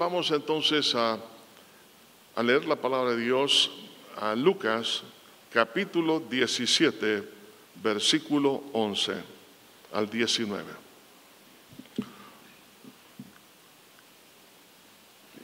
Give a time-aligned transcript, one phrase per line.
[0.00, 1.18] vamos entonces a,
[2.42, 3.70] leer la palabra de Dios
[4.16, 5.02] a Lucas
[5.52, 7.22] capítulo 17,
[7.82, 9.12] versículo 11
[9.92, 10.64] al 19.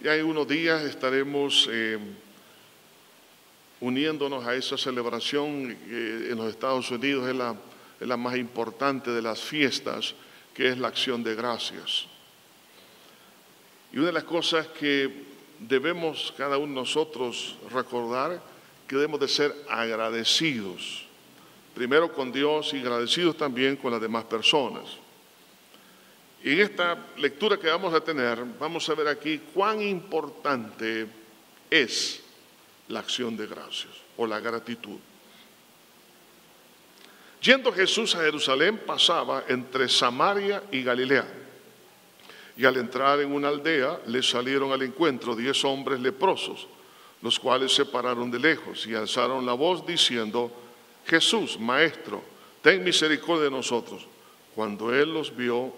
[0.02, 1.98] Ya en unos días estaremos eh,
[3.82, 7.54] uniéndonos a esa celebración que en los Estados Unidos es la,
[8.00, 10.14] es la más importante de las fiestas,
[10.54, 12.15] que es la acción de gracias.
[13.92, 15.26] Y una de las cosas que
[15.58, 18.40] debemos cada uno de nosotros recordar,
[18.86, 21.04] que debemos de ser agradecidos,
[21.74, 24.84] primero con Dios y agradecidos también con las demás personas.
[26.44, 31.06] Y en esta lectura que vamos a tener, vamos a ver aquí cuán importante
[31.70, 32.22] es
[32.88, 34.98] la acción de gracias o la gratitud.
[37.40, 41.45] Yendo Jesús a Jerusalén, pasaba entre Samaria y Galilea.
[42.56, 46.66] Y al entrar en una aldea, le salieron al encuentro diez hombres leprosos,
[47.22, 50.50] los cuales se pararon de lejos y alzaron la voz diciendo,
[51.06, 52.22] Jesús, Maestro,
[52.62, 54.06] ten misericordia de nosotros.
[54.54, 55.72] Cuando él los vio,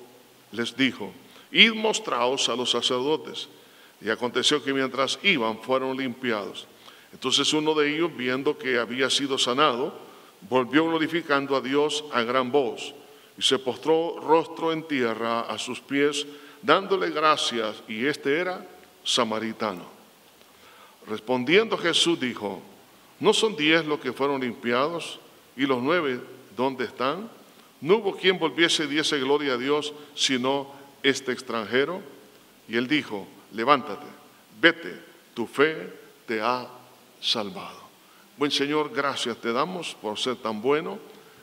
[0.52, 1.12] les dijo,
[1.50, 3.48] id mostraos a los sacerdotes.
[4.00, 6.68] Y aconteció que mientras iban fueron limpiados.
[7.12, 9.92] Entonces uno de ellos, viendo que había sido sanado,
[10.48, 12.94] volvió glorificando a Dios a gran voz
[13.36, 16.26] y se postró rostro en tierra a sus pies,
[16.62, 18.66] dándole gracias, y este era
[19.04, 19.84] samaritano.
[21.06, 22.60] Respondiendo Jesús dijo,
[23.20, 25.18] ¿no son diez los que fueron limpiados?
[25.56, 26.20] ¿Y los nueve
[26.56, 27.30] dónde están?
[27.80, 32.02] No hubo quien volviese y diese gloria a Dios, sino este extranjero.
[32.68, 34.06] Y él dijo, levántate,
[34.60, 35.00] vete,
[35.34, 35.92] tu fe
[36.26, 36.68] te ha
[37.20, 37.88] salvado.
[38.36, 40.98] Buen Señor, gracias te damos por ser tan bueno.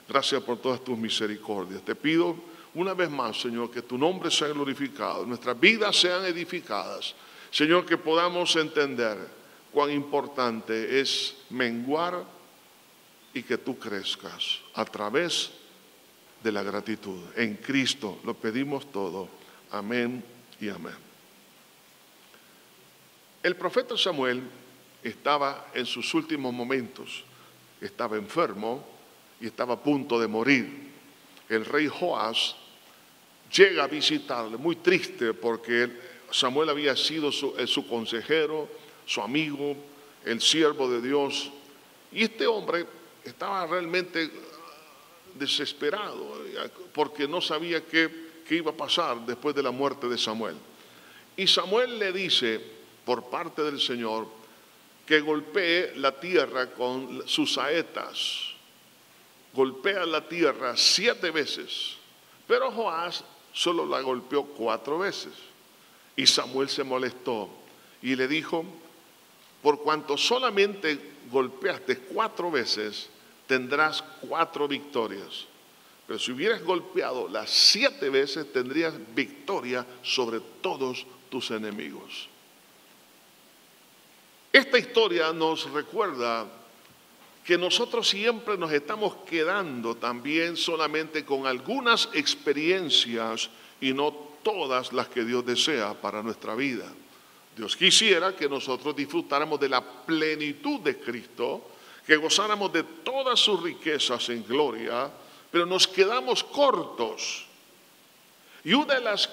[0.07, 1.81] Gracias por todas tus misericordias.
[1.81, 2.35] Te pido
[2.75, 7.15] una vez más, Señor, que tu nombre sea glorificado, nuestras vidas sean edificadas.
[7.49, 9.17] Señor, que podamos entender
[9.71, 12.25] cuán importante es menguar
[13.33, 15.51] y que tú crezcas a través
[16.43, 17.19] de la gratitud.
[17.35, 19.29] En Cristo lo pedimos todo.
[19.71, 20.23] Amén
[20.59, 20.95] y amén.
[23.41, 24.43] El profeta Samuel
[25.01, 27.23] estaba en sus últimos momentos,
[27.79, 28.85] estaba enfermo
[29.39, 30.91] y estaba a punto de morir.
[31.47, 32.55] El rey Joás
[33.51, 35.89] llega a visitarle, muy triste porque
[36.31, 38.67] Samuel había sido su, eh, su consejero,
[39.05, 39.75] su amigo,
[40.23, 41.51] el siervo de Dios.
[42.11, 42.85] Y este hombre
[43.23, 44.29] estaba realmente
[45.35, 46.41] desesperado
[46.93, 48.09] porque no sabía qué,
[48.47, 50.55] qué, iba a pasar después de la muerte de Samuel.
[51.37, 52.61] Y Samuel le dice,
[53.03, 54.27] por parte del Señor,
[55.05, 58.53] que golpee la tierra con sus saetas.
[59.53, 61.97] Golpea la tierra siete veces.
[62.47, 63.23] Pero Joás
[63.55, 65.33] solo la golpeó cuatro veces.
[66.15, 67.49] Y Samuel se molestó
[68.01, 68.65] y le dijo,
[69.63, 73.09] por cuanto solamente golpeaste cuatro veces,
[73.47, 75.45] tendrás cuatro victorias.
[76.05, 82.29] Pero si hubieras golpeado las siete veces, tendrías victoria sobre todos tus enemigos.
[84.53, 86.45] Esta historia nos recuerda
[87.45, 94.11] que nosotros siempre nos estamos quedando también solamente con algunas experiencias y no
[94.41, 96.91] todas las que Dios desea para nuestra vida.
[97.55, 101.69] Dios quisiera que nosotros disfrutáramos de la plenitud de Cristo,
[102.05, 105.11] que gozáramos de todas sus riquezas en gloria,
[105.51, 107.45] pero nos quedamos cortos.
[108.63, 109.29] Y una de las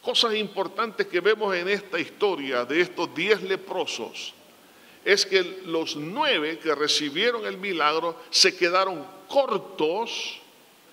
[0.00, 4.32] cosas importantes que vemos en esta historia de estos diez leprosos
[5.04, 10.38] es que los nueve que recibieron el milagro se quedaron cortos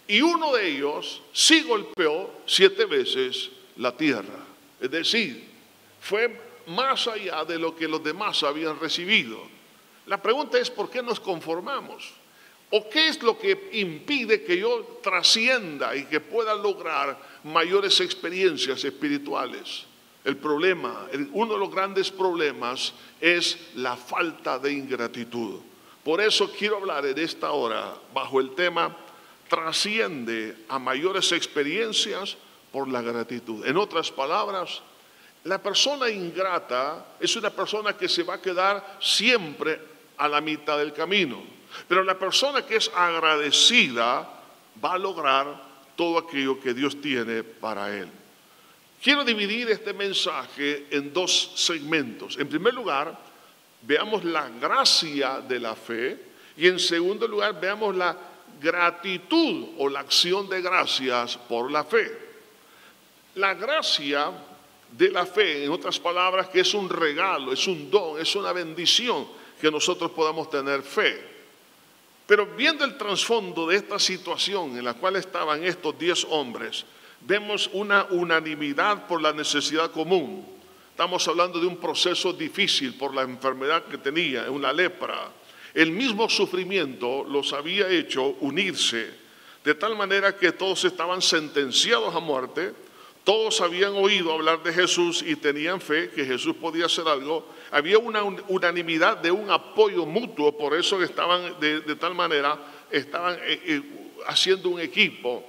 [0.08, 4.46] y uno de ellos sí golpeó siete veces la tierra.
[4.80, 5.44] Es decir,
[6.02, 9.40] fue más allá de lo que los demás habían recibido.
[10.08, 12.12] La pregunta es, ¿por qué nos conformamos?
[12.72, 18.84] ¿O qué es lo que impide que yo trascienda y que pueda lograr mayores experiencias
[18.84, 19.86] espirituales?
[20.30, 25.60] El problema, uno de los grandes problemas es la falta de ingratitud.
[26.04, 28.96] Por eso quiero hablar en esta hora bajo el tema
[29.48, 32.38] trasciende a mayores experiencias
[32.72, 33.66] por la gratitud.
[33.66, 34.84] En otras palabras,
[35.46, 39.82] la persona ingrata es una persona que se va a quedar siempre
[40.16, 41.42] a la mitad del camino.
[41.88, 44.30] Pero la persona que es agradecida
[44.86, 45.60] va a lograr
[45.96, 48.19] todo aquello que Dios tiene para él.
[49.02, 52.38] Quiero dividir este mensaje en dos segmentos.
[52.38, 53.18] En primer lugar,
[53.82, 56.20] veamos la gracia de la fe
[56.58, 58.18] y en segundo lugar, veamos la
[58.62, 62.12] gratitud o la acción de gracias por la fe.
[63.36, 64.32] La gracia
[64.92, 68.52] de la fe, en otras palabras, que es un regalo, es un don, es una
[68.52, 69.26] bendición
[69.62, 71.24] que nosotros podamos tener fe.
[72.28, 76.84] Pero viendo el trasfondo de esta situación en la cual estaban estos diez hombres,
[77.22, 80.46] vemos una unanimidad por la necesidad común.
[80.92, 85.32] Estamos hablando de un proceso difícil por la enfermedad que tenía, una lepra.
[85.74, 89.10] El mismo sufrimiento los había hecho unirse,
[89.64, 92.74] de tal manera que todos estaban sentenciados a muerte,
[93.24, 97.48] todos habían oído hablar de Jesús y tenían fe que Jesús podía hacer algo.
[97.70, 102.58] Había una unanimidad de un apoyo mutuo, por eso estaban de, tal manera,
[102.90, 103.82] estaban eh, eh,
[104.26, 105.46] haciendo un equipo.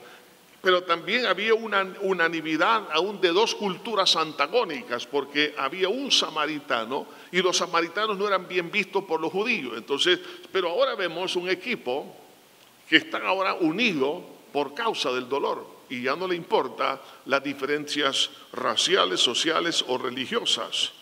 [0.62, 7.41] Pero también había una unanimidad aún de dos culturas antagónicas, porque había un samaritano y
[7.41, 9.73] los samaritanos no eran bien vistos por los judíos.
[9.77, 10.21] Entonces,
[10.53, 12.15] pero ahora vemos un equipo
[12.89, 14.23] que está ahora unido
[14.53, 20.93] por causa del dolor y ya no le importa las diferencias raciales, sociales o religiosas.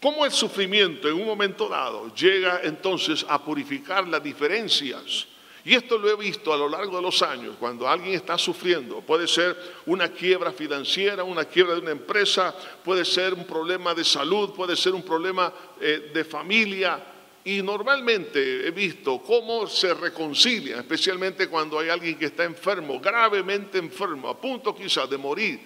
[0.00, 5.28] ¿Cómo el sufrimiento en un momento dado llega entonces a purificar las diferencias?
[5.64, 9.00] Y esto lo he visto a lo largo de los años, cuando alguien está sufriendo,
[9.00, 9.56] puede ser
[9.86, 12.54] una quiebra financiera, una quiebra de una empresa,
[12.84, 17.00] puede ser un problema de salud, puede ser un problema eh, de familia,
[17.44, 23.78] y normalmente he visto cómo se reconcilia, especialmente cuando hay alguien que está enfermo, gravemente
[23.78, 25.60] enfermo, a punto quizás de morir.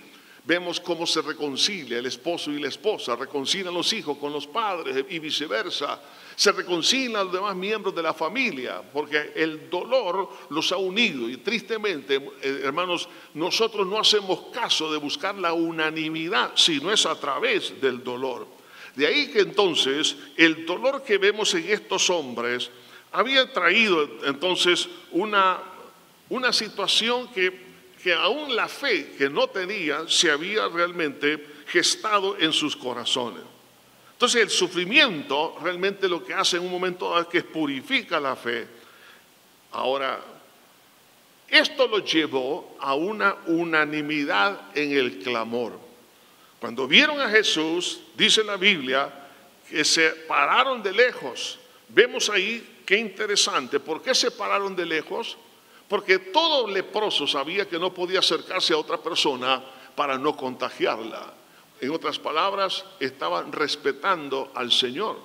[0.44, 5.04] Vemos cómo se reconcilia el esposo y la esposa, reconcilian los hijos con los padres
[5.10, 6.00] y viceversa.
[6.36, 11.30] Se reconcilian los demás miembros de la familia, porque el dolor los ha unido.
[11.30, 17.18] Y tristemente, eh, hermanos, nosotros no hacemos caso de buscar la unanimidad, sino es a
[17.18, 18.46] través del dolor.
[18.94, 22.70] De ahí que entonces el dolor que vemos en estos hombres
[23.12, 25.58] había traído entonces una,
[26.28, 27.66] una situación que,
[28.02, 33.55] que aún la fe que no tenían se había realmente gestado en sus corazones.
[34.16, 38.34] Entonces el sufrimiento realmente lo que hace en un momento dado es que purifica la
[38.34, 38.66] fe.
[39.72, 40.18] Ahora,
[41.48, 45.78] esto lo llevó a una unanimidad en el clamor.
[46.58, 49.12] Cuando vieron a Jesús, dice la Biblia,
[49.68, 51.58] que se pararon de lejos.
[51.88, 53.80] Vemos ahí qué interesante.
[53.80, 55.36] ¿Por qué se pararon de lejos?
[55.88, 59.62] Porque todo leproso sabía que no podía acercarse a otra persona
[59.94, 61.35] para no contagiarla.
[61.80, 65.18] En otras palabras, estaban respetando al Señor,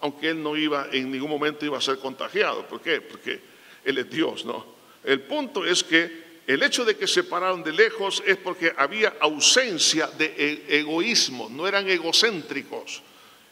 [0.00, 2.66] aunque él no iba, en ningún momento iba a ser contagiado.
[2.66, 3.00] ¿Por qué?
[3.00, 3.40] Porque
[3.84, 4.64] él es Dios, ¿no?
[5.02, 9.14] El punto es que el hecho de que se pararon de lejos es porque había
[9.20, 13.02] ausencia de e-, egoísmo, no eran egocéntricos.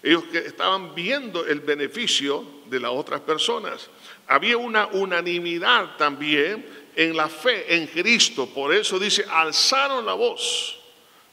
[0.03, 3.89] Ellos que estaban viendo el beneficio de las otras personas.
[4.29, 6.65] Había una unanimidad también
[6.95, 8.47] en la fe en Cristo.
[8.47, 10.78] Por eso dice, alzaron la voz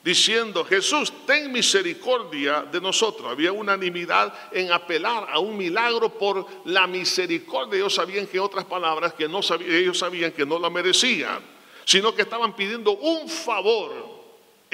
[0.05, 3.27] diciendo, Jesús, ten misericordia de nosotros.
[3.27, 7.79] Había unanimidad en apelar a un milagro por la misericordia.
[7.79, 11.39] Ellos sabían que otras palabras que no sabían, ellos sabían que no la merecían,
[11.85, 14.14] sino que estaban pidiendo un favor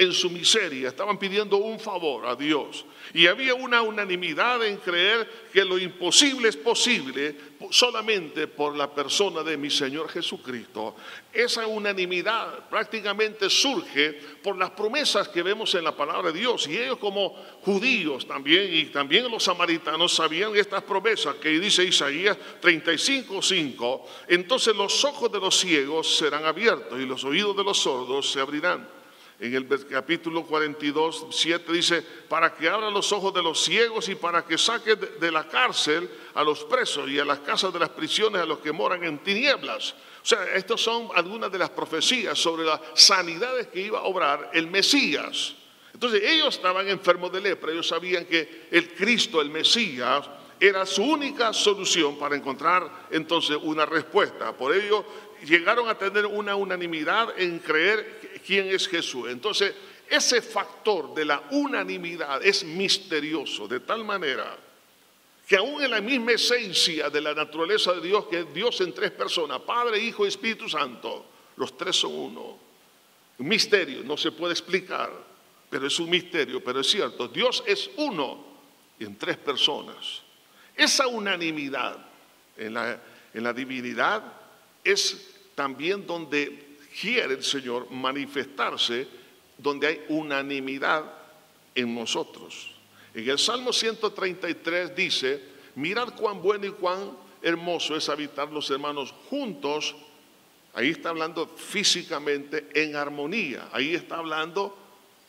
[0.02, 2.84] en su miseria, estaban pidiendo un favor a Dios.
[3.14, 7.36] Y había una unanimidad en creer que lo imposible es posible
[7.70, 10.96] solamente por la persona de mi Señor Jesucristo.
[11.32, 14.12] Esa unanimidad prácticamente surge
[14.42, 16.66] por las promesas que vemos en la palabra de Dios.
[16.68, 22.38] Y ellos como judíos también, y también los samaritanos, sabían estas promesas que dice Isaías
[22.60, 24.06] 35:5.
[24.28, 28.40] Entonces los ojos de los ciegos serán abiertos y los oídos de los sordos se
[28.40, 29.01] abrirán
[29.42, 34.14] en el capítulo 42, 7 dice, para que abra los ojos de los ciegos y
[34.14, 37.88] para que saque de la cárcel a los presos y a las casas de las
[37.88, 39.94] prisiones a los que moran en tinieblas.
[40.22, 44.52] O sea, estas son algunas de las profecías sobre las sanidades que iba a obrar
[44.54, 45.56] el Mesías.
[45.92, 50.24] Entonces ellos estaban enfermos de lepra, ellos sabían que el Cristo, el Mesías,
[50.60, 54.56] era su única solución para encontrar entonces una respuesta.
[54.56, 55.04] Por ello
[55.44, 59.28] llegaron a tener una unanimidad en creer quién es Jesús.
[59.30, 59.74] Entonces,
[60.08, 64.58] ese factor de la unanimidad es misterioso, de tal manera
[65.46, 68.94] que aún en la misma esencia de la naturaleza de Dios, que es Dios en
[68.94, 72.58] tres personas, Padre, Hijo y Espíritu Santo, los tres son uno.
[73.38, 75.10] Un misterio, no se puede explicar,
[75.68, 78.44] pero es un misterio, pero es cierto, Dios es uno
[78.98, 80.22] en tres personas.
[80.76, 81.98] Esa unanimidad
[82.56, 83.02] en la,
[83.34, 84.22] en la divinidad
[84.84, 89.06] es también donde quiere el Señor manifestarse
[89.58, 91.04] donde hay unanimidad
[91.74, 92.70] en nosotros.
[93.14, 95.40] En el Salmo 133 dice,
[95.74, 99.94] mirad cuán bueno y cuán hermoso es habitar los hermanos juntos.
[100.74, 103.68] Ahí está hablando físicamente en armonía.
[103.72, 104.76] Ahí está hablando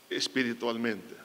[0.10, 1.16] espiritualmente.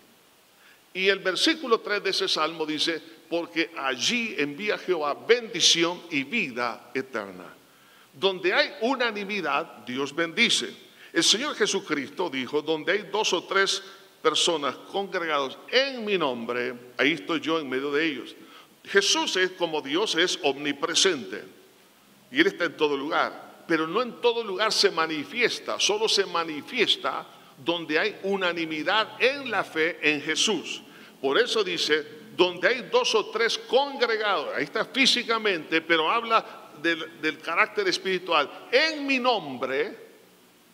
[0.95, 6.91] Y el versículo 3 de ese salmo dice, porque allí envía Jehová bendición y vida
[6.95, 7.55] eterna.
[8.19, 10.75] Donde hay unanimidad, Dios bendice.
[11.13, 13.83] El Señor Jesucristo dijo, donde hay dos o tres
[14.21, 18.35] personas congregados en mi nombre, ahí estoy yo en medio de ellos.
[18.85, 21.45] Jesús es como Dios es omnipresente
[22.31, 26.27] y Él está en todo lugar, pero no en todo lugar se manifiesta, solo se
[26.27, 30.83] manifiesta donde hay unanimidad en la fe en Jesús.
[31.21, 37.39] Por eso dice, donde hay dos o tres congregados, ahí está físicamente, pero habla del,
[37.39, 39.97] carácter espiritual, en mi nombre,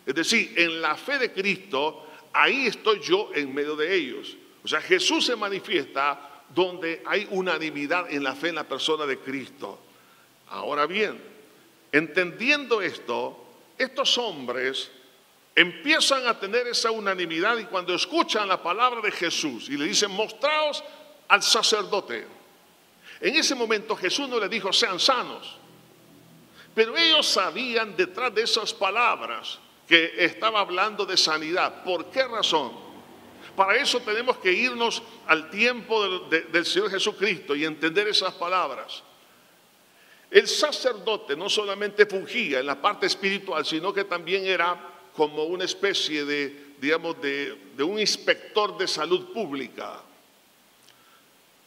[0.05, 4.35] es decir, en la fe de Cristo, ahí estoy yo en medio de ellos.
[4.63, 9.19] O sea, Jesús se manifiesta donde hay unanimidad en la fe en la persona de
[9.19, 9.79] Cristo.
[10.49, 11.21] Ahora bien,
[11.91, 13.45] entendiendo esto,
[13.77, 14.91] estos hombres
[15.55, 20.11] empiezan a tener esa unanimidad y cuando escuchan la palabra de Jesús y le dicen,
[20.11, 20.83] mostraos
[21.27, 22.27] al sacerdote.
[23.21, 25.57] En ese momento Jesús no le dijo, sean sanos.
[26.75, 31.83] Pero ellos sabían detrás de esas palabras que estaba hablando de sanidad.
[31.83, 32.85] ¿Por qué razón?
[33.55, 39.01] Para eso tenemos que irnos al tiempo del, Señor Jesucristo y entender esas palabras.
[40.29, 44.77] El sacerdote no solamente fungía en la parte espiritual, sino que también era
[45.15, 50.01] como una especie de, digamos, de, un inspector de salud pública.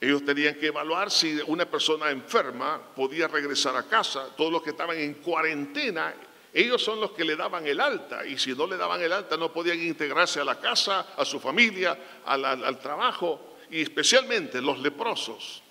[0.00, 4.28] Ellos tenían que evaluar si una persona enferma podía regresar a casa.
[4.36, 6.14] Todos los que estaban en cuarentena
[6.52, 9.36] ellos son los que le daban el alta y si no le daban el alta
[9.36, 15.62] no podían integrarse a la casa, a su familia, al, trabajo y especialmente los leprosos.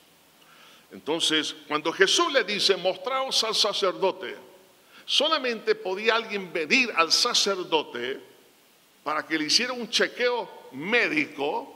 [0.92, 4.36] Entonces, cuando Jesús le dice, mostraos al sacerdote,
[5.06, 8.22] solamente podía alguien venir al sacerdote
[9.04, 11.74] para que le hiciera un chequeo médico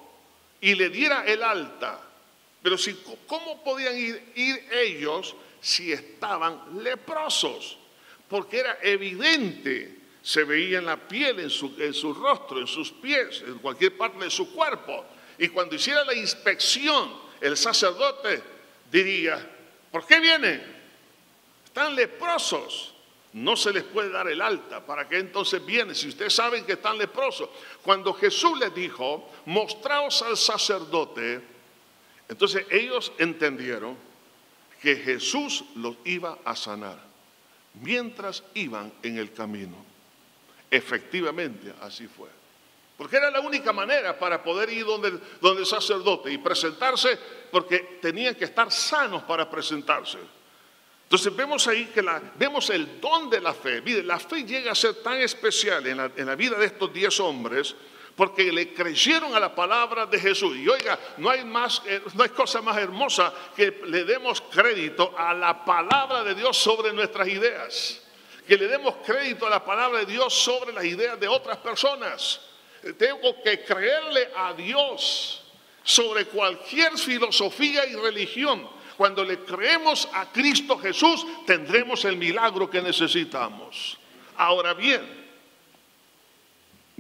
[0.62, 2.00] y le diera el alta.
[2.62, 2.94] Pero si,
[3.27, 7.77] ¿cómo podían ir, ellos si estaban leprosos?
[8.32, 13.58] porque era evidente, se veía en la piel, en su, rostro, en sus pies, en
[13.58, 15.03] cualquier parte de su cuerpo.
[15.38, 18.41] Y cuando hiciera la inspección, el sacerdote
[18.89, 19.46] diría,
[19.91, 20.63] ¿por qué vienen?
[21.65, 22.94] Están leprosos.
[23.34, 24.86] No se les puede dar el alta.
[24.86, 25.94] ¿Para qué entonces vienen?
[25.94, 27.50] Si ustedes saben que están leprosos.
[27.82, 31.41] Cuando Jesús les dijo, mostraos al sacerdote,
[32.31, 33.97] entonces ellos entendieron
[34.81, 36.97] que Jesús los iba a sanar
[37.81, 39.75] mientras iban en el camino.
[40.69, 42.29] Efectivamente, así fue.
[42.95, 47.19] Porque era la única manera para poder ir donde, donde el sacerdote y presentarse,
[47.51, 50.19] porque tenían que estar sanos para presentarse.
[51.03, 53.81] Entonces vemos ahí que la, vemos el don de la fe.
[53.81, 56.93] Mire, la fe llega a ser tan especial en la, en la vida de estos
[56.93, 57.75] diez hombres
[58.15, 60.56] porque le creyeron a la palabra de Jesús.
[60.58, 65.13] Y oiga, no hay, más, eh, no hay cosa más hermosa que le demos crédito
[65.18, 68.01] a la palabra de Dios sobre nuestras ideas.
[68.48, 72.41] Que le demos crédito a la palabra de Dios sobre las ideas de otras personas.
[72.98, 75.44] Tengo que creerle a Dios
[75.84, 78.68] sobre cualquier filosofía y religión.
[78.98, 83.98] Cuando le creemos a Cristo Jesús, tendremos el milagro que necesitamos.
[84.38, 85.20] Ahora bien,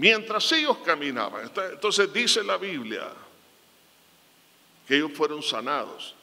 [0.01, 3.07] Mientras ellos caminaban, entonces dice la Biblia
[4.87, 6.15] que ellos fueron sanados,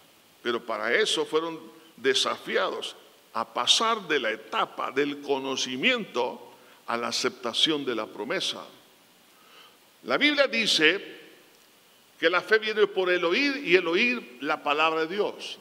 [0.42, 1.61] pero para eso fueron
[1.97, 2.97] desafiados
[3.35, 6.56] a pasar de la etapa del conocimiento
[6.88, 8.64] a la aceptación de la promesa.
[10.02, 11.16] La Biblia dice
[12.18, 15.56] que la fe viene por el oír y el oír la palabra de Dios.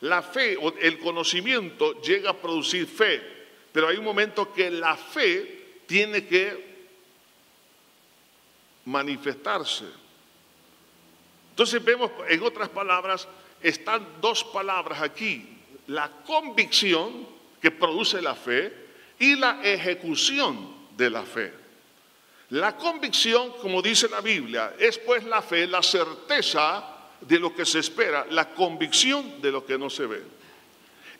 [0.00, 3.20] La fe o el conocimiento llega a producir fe,
[3.70, 6.72] pero hay un momento que la fe tiene que
[8.84, 9.84] manifestarse.
[11.50, 13.28] Entonces vemos, en otras palabras,
[13.60, 17.26] están dos palabras aquí, la convicción
[17.60, 18.72] que produce la fe
[19.18, 21.52] y la ejecución de la fe.
[22.50, 26.84] La convicción, como dice la Biblia, es pues la fe, la certeza
[27.20, 30.22] de lo que se espera, la convicción de lo que no se ve.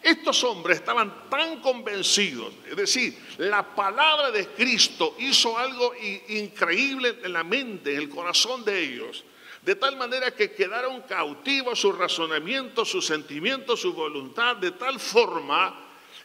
[0.04, 5.94] Estos hombres estaban tan convencidos, es decir, la palabra de Cristo hizo algo
[6.28, 9.24] increíble en la mente, en el corazón de ellos,
[9.62, 15.74] de tal manera que quedaron cautivos su razonamiento, sus sentimientos, su voluntad, de tal forma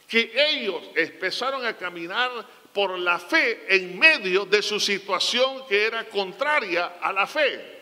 [0.05, 2.29] que ellos empezaron a caminar
[2.73, 7.79] por la fe en medio de su situación que era contraria a la fe.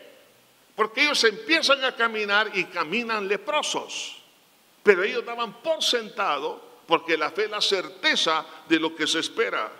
[0.76, 4.17] Porque ellos empiezan a caminar y caminan leprosos.
[4.82, 9.18] Pero ellos daban por sentado, porque la fe es la certeza de lo que se
[9.18, 9.70] espera.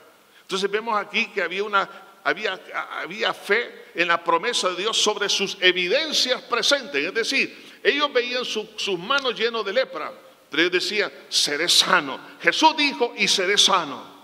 [0.43, 1.89] Entonces vemos aquí que había una,
[2.25, 2.61] había,
[2.93, 7.05] había fe en la promesa de Dios sobre sus evidencias presentes.
[7.05, 10.13] Es decir, ellos veían sus manos llenas de lepra,
[10.51, 12.21] pero ellos decían, seré sano.
[12.41, 14.19] Jesús dijo, y seré sano.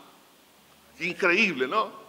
[1.01, 2.05] Increíble, ¿no?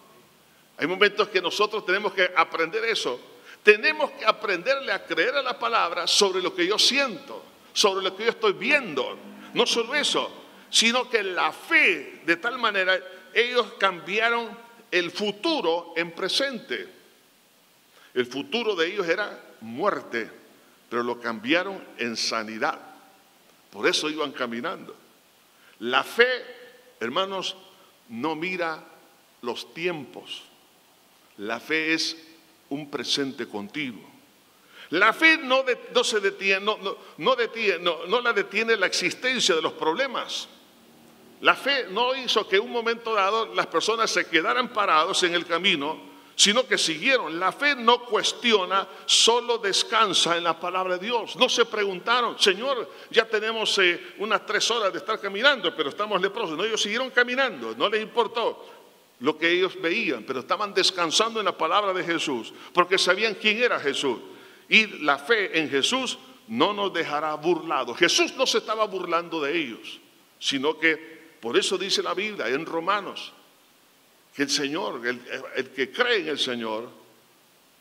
[0.78, 3.20] Hay momentos que nosotros tenemos que aprender eso.
[3.64, 7.44] Tenemos que aprenderle a creer a la palabra sobre lo que yo siento,
[7.75, 9.17] sobre lo que yo estoy viendo.
[9.53, 10.32] No solo eso,
[10.70, 12.98] sino que la fe, de tal manera,
[13.34, 14.58] ellos cambiaron
[14.89, 16.88] el futuro en presente.
[18.13, 20.32] El futuro de ellos era muerte,
[20.89, 22.79] pero lo cambiaron en sanidad.
[23.70, 24.96] Por eso iban caminando.
[25.79, 26.29] La fe,
[27.01, 27.58] hermanos,
[28.08, 28.86] no mira
[29.41, 30.44] los tiempos.
[31.38, 32.15] La fe es
[32.70, 34.15] un presente continuo.
[34.89, 35.63] La fe no,
[36.04, 40.48] se detiene, no, la detiene la existencia de los problemas.
[41.42, 45.46] La fe no hizo que un momento dado las personas se quedaran parados en el
[45.46, 46.00] camino,
[46.36, 47.39] sino que siguieron.
[47.39, 51.36] La fe no cuestiona, solo descansa en la palabra de Dios.
[51.36, 56.22] No se preguntaron, Señor, ya tenemos eh, unas tres horas de estar caminando, pero estamos
[56.22, 56.58] leprosos.
[56.58, 58.65] No, ellos siguieron caminando, no les importó
[59.20, 63.62] lo que ellos veían, pero estaban descansando en la palabra de Jesús, porque sabían quién
[63.62, 64.18] era Jesús.
[64.70, 66.18] Y la fe en Jesús
[66.48, 67.98] no nos dejará burlados.
[67.98, 70.00] Jesús no se estaba burlando de ellos,
[70.40, 73.34] sino que por eso dice la Biblia en Romanos
[74.36, 76.90] que el Señor, el, que cree en el Señor,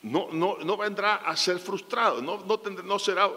[0.03, 2.45] no, no, vendrá a ser frustrado, no,
[2.85, 3.29] no, será,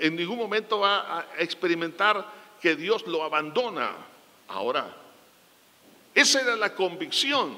[0.00, 2.26] en ningún momento va a experimentar
[2.60, 3.92] que Dios lo abandona.
[4.48, 4.92] Ahora,
[6.14, 7.56] esa era la convicción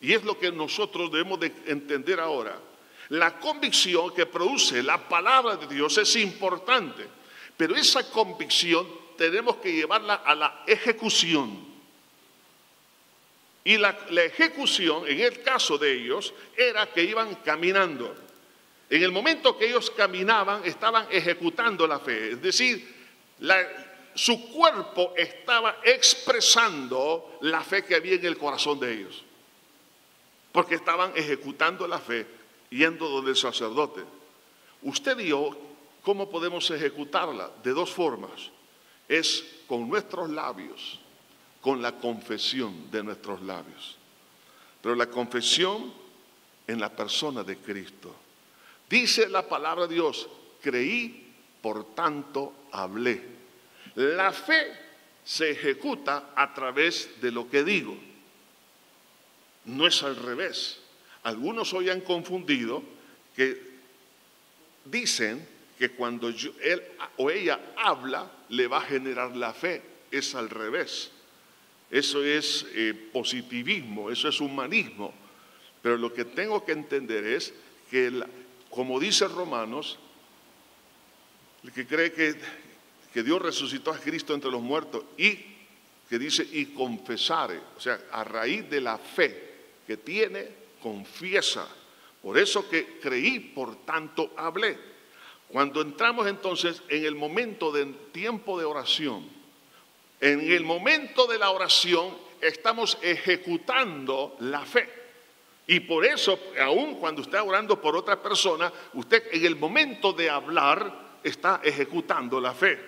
[0.00, 2.58] y es lo que nosotros debemos de entender ahora.
[3.12, 7.06] La convicción que produce la palabra de Dios es importante,
[7.58, 8.88] pero esa convicción
[9.18, 11.58] tenemos que llevarla a la ejecución.
[13.64, 18.16] Y la, ejecución, en el caso de ellos, era que iban caminando.
[18.88, 22.30] En el momento que ellos caminaban, estaban ejecutando la fe.
[22.30, 22.96] Es decir,
[24.14, 29.22] su cuerpo estaba expresando la fe que había en el corazón de ellos.
[30.50, 32.40] Porque estaban ejecutando la fe
[32.72, 34.02] yendo donde el sacerdote.
[34.82, 35.56] Usted y yo,
[36.02, 37.50] ¿cómo podemos ejecutarla?
[37.62, 38.50] De dos formas
[39.08, 40.98] es con nuestros labios,
[41.60, 43.96] con la confesión de nuestros labios.
[44.80, 45.92] Pero la confesión
[46.66, 48.14] en la persona de Cristo.
[48.88, 50.28] Dice la palabra de Dios,
[50.60, 53.22] creí, por tanto hablé.
[53.94, 54.72] La fe
[55.24, 57.96] se ejecuta a través de lo que digo.
[59.66, 60.81] No es al revés.
[61.22, 62.82] Algunos hoy han confundido
[63.36, 63.72] que
[64.84, 65.46] dicen
[65.78, 66.82] que cuando él
[67.16, 69.82] o ella habla, le va a generar la fe.
[70.10, 71.10] Es al revés.
[71.90, 75.12] Eso es eh, positivismo, eso es humanismo.
[75.82, 77.52] Pero lo que tengo que entender es
[77.90, 78.22] que,
[78.70, 79.98] como dice Romanos,
[81.64, 82.34] el que cree que,
[83.12, 85.38] que Dios resucitó a Cristo entre los muertos y
[86.08, 89.50] que dice y confesare, o sea, a raíz de la fe
[89.86, 91.68] que tiene, confiesa.
[92.20, 94.78] Por eso que creí, por tanto hablé.
[95.48, 99.28] Cuando entramos entonces en el momento del tiempo de oración,
[100.20, 104.88] en el momento de la oración estamos ejecutando la fe.
[105.66, 110.12] Y por eso, aun cuando usted está orando por otra persona, usted en el momento
[110.12, 112.78] de hablar está ejecutando la fe.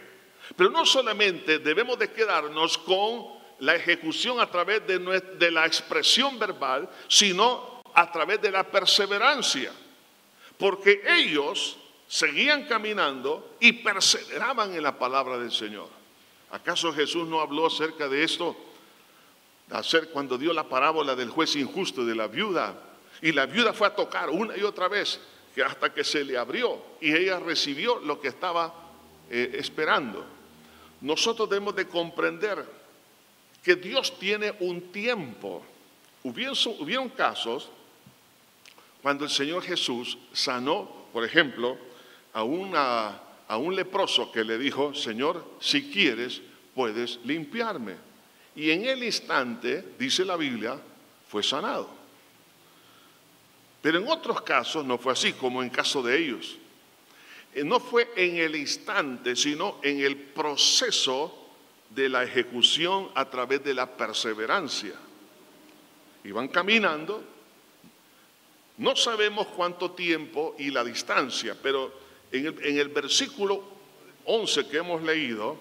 [0.56, 3.26] Pero no solamente debemos de quedarnos con
[3.60, 9.72] la ejecución a través de, de la expresión verbal, sino a través de la perseverancia.
[10.58, 11.76] Porque ellos
[12.06, 15.88] seguían caminando y perseveraban en la palabra del Señor.
[16.50, 18.56] ¿Acaso Jesús no habló acerca de esto?
[19.70, 22.74] Hacer cuando dio la parábola del juez injusto de la viuda.
[23.22, 25.20] Y la viuda fue a tocar una y otra vez
[25.62, 28.74] hasta que se le abrió y ella recibió lo que estaba
[29.30, 30.24] eh, esperando.
[31.00, 32.64] Nosotros debemos de comprender
[33.62, 35.64] que Dios tiene un tiempo.
[36.22, 37.70] Hubieron casos
[39.04, 41.76] cuando el Señor Jesús sanó, por ejemplo,
[42.32, 46.40] a, a un leproso que le dijo, Señor, si quieres,
[46.74, 47.96] puedes limpiarme.
[48.56, 50.80] Y en el instante, dice la Biblia,
[51.28, 51.90] fue sanado.
[53.82, 56.56] Pero en otros casos no fue así, como en caso de ellos.
[57.54, 61.50] Eh, no fue en el instante, sino en el proceso
[61.90, 64.94] de la ejecución a través de la perseverancia.
[66.24, 67.33] Iban caminando,
[68.78, 71.92] no sabemos cuánto tiempo y la distancia, pero
[72.32, 73.62] en el, versículo
[74.24, 75.56] 11 que hemos leído,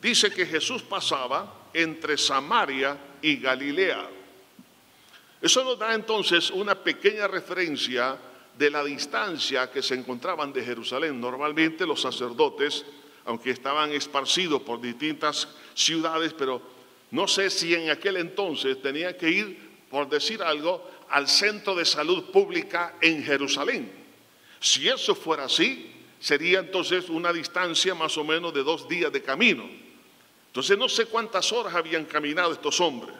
[0.00, 4.08] dice que Jesús pasaba entre Samaria y Galilea.
[5.40, 8.18] Eso nos da entonces una pequeña referencia
[8.58, 11.20] de la distancia que se encontraban de Jerusalén.
[11.20, 12.84] Normalmente los sacerdotes,
[13.24, 16.60] aunque estaban esparcidos por distintas ciudades, pero
[17.12, 21.84] no sé si en aquel entonces tenían que ir, por decir algo, al centro de
[21.84, 23.92] salud pública en Jerusalén.
[24.58, 29.22] Si eso fuera así, sería entonces una distancia más o menos de dos días de
[29.22, 29.68] camino.
[30.46, 33.14] Entonces no sé cuántas horas habían caminado estos hombres.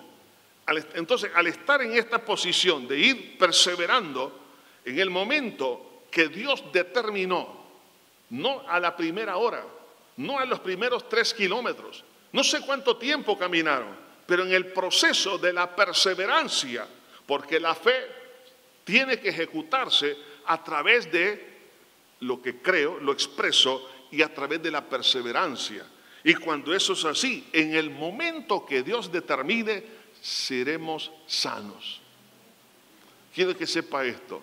[0.94, 4.40] Entonces, al estar en esta posición de ir perseverando,
[4.84, 7.62] en el momento que Dios determinó,
[8.30, 9.66] no a la primera hora,
[10.16, 13.94] no a los primeros tres kilómetros, no sé cuánto tiempo caminaron,
[14.26, 16.86] pero en el proceso de la perseverancia,
[17.32, 17.94] porque la fe
[18.84, 20.14] tiene que ejecutarse
[20.44, 21.62] a través de
[22.20, 25.82] lo que creo, lo expreso y a través de la perseverancia.
[26.24, 29.82] Y cuando eso es así, en el momento que Dios determine,
[30.20, 32.02] seremos sanos.
[33.34, 34.42] Quiero que sepa esto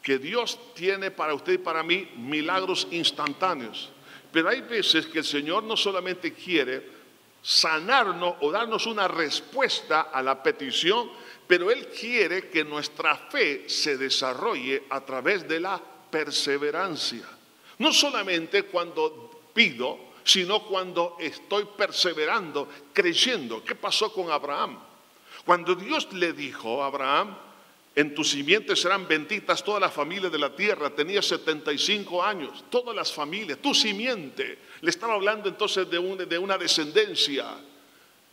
[0.00, 3.90] que Dios tiene para usted y para mí milagros instantáneos.
[4.30, 7.00] Pero hay veces que el Señor no solamente quiere
[7.42, 11.10] sanarnos o darnos una respuesta a la petición,
[11.50, 17.24] pero Él quiere que nuestra fe se desarrolle a través de la perseverancia.
[17.78, 23.64] No solamente cuando pido, sino cuando estoy perseverando, creyendo.
[23.64, 24.78] ¿Qué pasó con Abraham?
[25.44, 27.36] Cuando Dios le dijo a Abraham,
[27.96, 30.94] en tu simiente serán benditas todas las familias de la tierra.
[30.94, 34.56] Tenía 75 años, todas las familias, tu simiente.
[34.82, 37.56] Le estaba hablando entonces de, de una descendencia.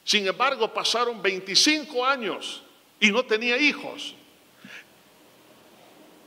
[0.03, 2.61] Sin embargo, pasaron 25 años
[2.99, 4.15] y no tenía hijos.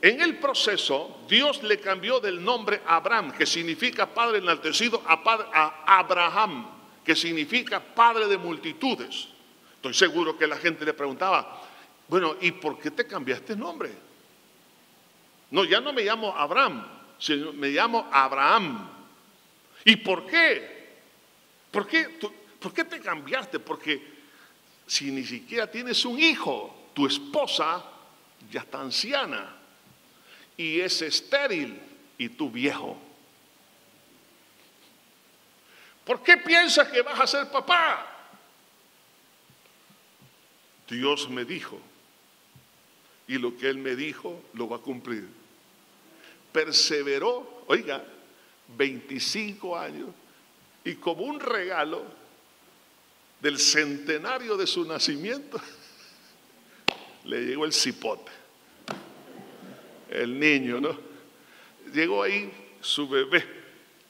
[0.01, 5.99] En el proceso, Dios le cambió del nombre Abraham, que significa padre enaltecido, a, a
[5.99, 6.67] Abraham,
[7.05, 9.27] que significa padre de multitudes.
[9.75, 11.61] Estoy seguro que la gente le preguntaba,
[12.07, 13.91] bueno, ¿y por qué te cambiaste el nombre?
[15.51, 16.85] No, ya no me llamo Abraham,
[17.19, 18.89] sino me llamo Abraham.
[19.85, 20.81] ¿Y por qué?
[21.69, 22.17] ¿Por qué,
[22.59, 23.59] ¿Por qué te cambiaste?
[23.59, 24.10] Porque
[24.85, 27.83] si ni siquiera tienes un hijo, tu esposa
[28.51, 29.55] ya está anciana
[30.57, 31.79] y es estéril
[32.17, 32.97] y tú viejo.
[36.05, 38.07] ¿Por qué piensas que vas a ser papá?
[40.89, 41.79] Dios me dijo
[43.27, 45.27] y lo que él me dijo lo va a cumplir.
[46.51, 48.03] Perseveró, oiga,
[48.77, 50.09] 25 años
[50.83, 52.03] y como un regalo
[53.41, 55.59] del centenario de su nacimiento,
[57.25, 58.31] le llegó el cipote,
[60.09, 60.97] el niño, ¿no?
[61.93, 63.43] Llegó ahí su bebé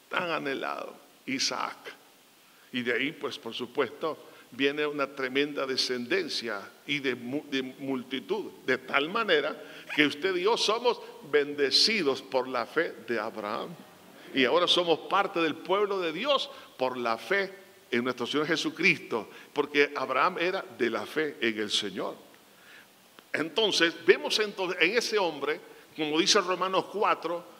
[0.09, 1.77] tan anhelado, Isaac.
[2.73, 4.17] Y de ahí, pues por supuesto,
[4.51, 9.55] viene una tremenda descendencia y de, multitud, de tal manera
[9.95, 13.69] que usted y yo somos bendecidos por la fe de Abraham.
[14.33, 17.60] Y ahora somos parte del pueblo de Dios por la fe
[17.91, 22.15] en nuestro Señor Jesucristo, porque Abraham era de la fe en el Señor.
[23.33, 25.59] Entonces, vemos entonces en ese hombre,
[25.95, 27.51] como dice Romanos 4,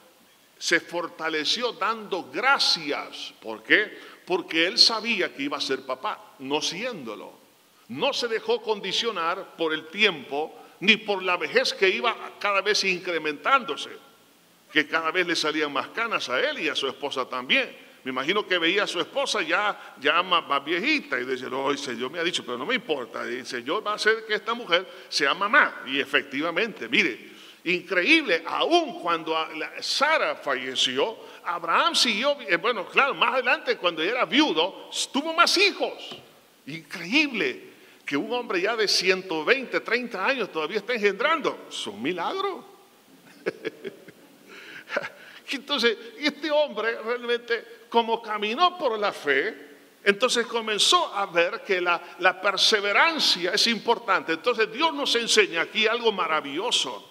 [0.58, 3.34] se fortaleció dando gracias.
[3.40, 3.98] ¿Por qué?
[4.24, 7.32] Porque él sabía que iba a ser papá, no siéndolo.
[7.88, 12.84] No se dejó condicionar por el tiempo ni por la vejez que iba cada vez
[12.84, 13.90] incrementándose,
[14.72, 17.76] que cada vez le salían más canas a él y a su esposa también.
[18.04, 21.78] Me imagino que veía a su esposa ya, ya más, viejita y decía, no, el
[21.78, 24.54] Señor me ha dicho, pero no me importa, el Señor va a hacer que esta
[24.54, 25.82] mujer sea mamá.
[25.86, 27.32] Y efectivamente, mire,
[27.64, 29.36] Increíble, aún cuando
[29.80, 36.16] Sara falleció, Abraham siguió, eh, bueno, claro, más adelante cuando era viudo, tuvo más hijos.
[36.66, 37.70] Increíble
[38.04, 41.66] que un hombre ya de 120, 30 años todavía está engendrando.
[41.68, 42.64] Es un milagro.
[45.50, 49.54] Entonces, este hombre realmente, como caminó por la fe,
[50.02, 52.00] entonces comenzó a ver que la,
[52.40, 54.32] perseverancia es importante.
[54.32, 57.10] Entonces Dios nos enseña aquí algo maravilloso.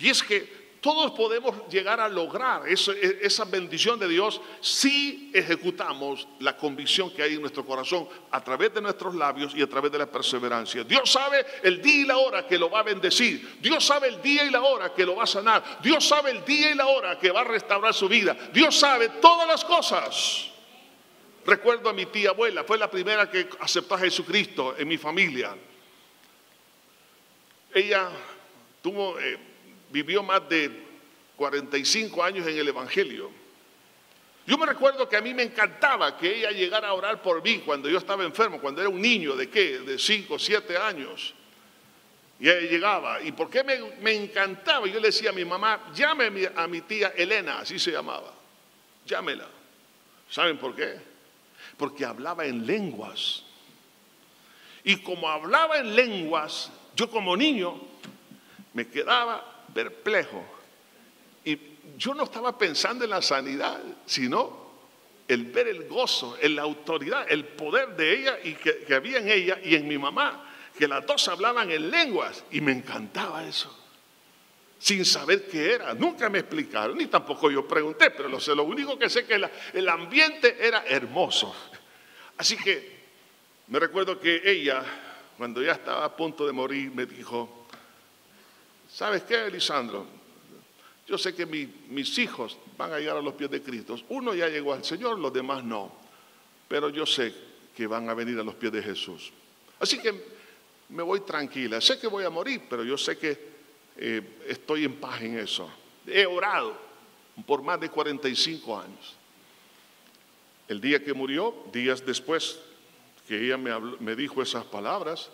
[0.00, 2.74] Y es que todos podemos llegar a lograr e,
[3.20, 8.72] esa bendición de Dios si ejecutamos la convicción que hay en nuestro corazón a través
[8.72, 10.84] de nuestros labios y a través de la perseverancia.
[10.84, 13.58] Dios sabe el día y la hora que lo va a bendecir.
[13.60, 15.80] Dios sabe el día y la hora que lo va a sanar.
[15.82, 18.36] Dios sabe el día y la hora que va a restaurar su vida.
[18.52, 20.52] Dios sabe todas las cosas.
[21.44, 25.52] Recuerdo a mi tía abuela, fue la primera que aceptó a Jesucristo en mi familia.
[27.74, 28.08] Ella
[28.80, 29.18] tuvo...
[29.18, 29.55] Eh,
[29.90, 30.70] vivió más de
[31.36, 33.30] 45 años en el Evangelio.
[34.46, 37.58] Yo me recuerdo que a mí me encantaba que ella llegara a orar por mí
[37.58, 41.34] cuando yo estaba enfermo, cuando era un niño de qué, de 5, 7 años.
[42.38, 43.20] Y ella llegaba.
[43.22, 44.86] ¿Y por qué me, encantaba?
[44.86, 48.32] Yo le decía a mi mamá, llame a mi tía Elena, así se llamaba.
[49.04, 49.48] Llámela.
[50.30, 50.96] ¿Saben por qué?
[51.76, 53.42] Porque hablaba en lenguas.
[54.84, 57.80] Y como hablaba en lenguas, yo como niño
[58.74, 60.42] me quedaba perplejo.
[61.44, 61.58] Y
[61.98, 64.66] yo no estaba pensando en la sanidad, sino
[65.28, 69.28] el ver el gozo, la autoridad, el poder de ella y que, que había en
[69.28, 70.42] ella y en mi mamá
[70.78, 73.74] que las dos hablaban en lenguas y me encantaba eso,
[74.78, 75.94] sin saber qué era.
[75.94, 79.26] Nunca me explicaron, ni tampoco yo pregunté, pero lo, sé, lo único que sé es
[79.26, 79.40] que
[79.72, 81.54] el ambiente era hermoso.
[82.36, 82.96] Así que
[83.68, 84.84] me recuerdo que ella,
[85.38, 87.65] cuando ya estaba a punto de morir, me dijo,
[88.96, 90.06] ¿sabes qué, Elisandro?
[91.06, 93.96] Yo sé que mis hijos van a llegar a los pies de Cristo.
[94.08, 95.92] Uno ya llegó al Señor, los demás no.
[96.66, 97.32] Pero yo sé
[97.76, 99.32] que van a venir a los pies de Jesús.
[99.78, 100.14] Así que
[100.88, 101.80] me voy tranquila.
[101.80, 103.38] Sé que voy a morir, pero yo sé que
[103.98, 105.70] eh, estoy en paz en eso.
[106.06, 106.76] He orado
[107.46, 109.14] por más de 45 años.
[110.68, 112.58] El día que murió, días después
[113.28, 115.30] que ella me dijo esas palabras,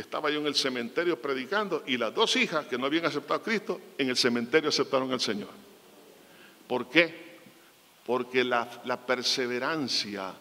[0.00, 3.42] estaba yo en el cementerio predicando y las dos hijas que no habían aceptado a
[3.42, 5.50] Cristo en el cementerio aceptaron al Señor.
[6.66, 7.38] ¿Por qué?
[8.04, 8.66] Porque la,
[9.06, 10.34] perseverancia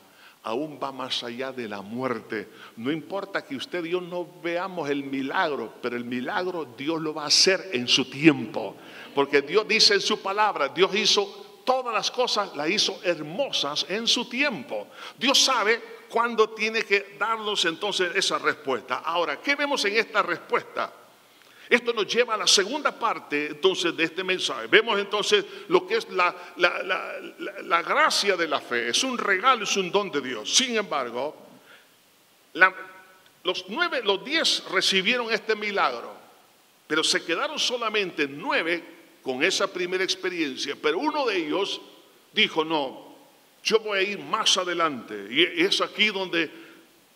[0.43, 2.49] aún va más allá de la muerte.
[2.77, 7.13] No importa que usted y yo no veamos el milagro, pero el milagro Dios lo
[7.13, 8.75] va a hacer en su tiempo.
[9.13, 14.07] Porque Dios dice en su palabra, Dios hizo todas las cosas, las hizo hermosas en
[14.07, 14.87] su tiempo.
[15.17, 15.81] Dios sabe
[16.13, 18.97] cuándo tiene que darnos entonces esa respuesta.
[19.03, 20.93] Ahora, ¿qué vemos en esta respuesta?
[21.67, 24.67] Esto nos lleva a la segunda parte entonces de este mensaje.
[24.67, 28.89] Vemos entonces lo que es la, la, gracia de la fe.
[28.89, 30.53] Es un regalo, es un don de Dios.
[30.53, 31.35] Sin embargo,
[33.43, 36.13] los nueve, los diez recibieron este milagro,
[36.85, 38.83] pero se quedaron solamente nueve
[39.23, 40.75] con esa primera experiencia.
[40.79, 41.81] Pero uno de ellos
[42.33, 43.12] dijo, no,
[43.63, 45.27] yo voy a ir más adelante.
[45.31, 46.51] Y es aquí donde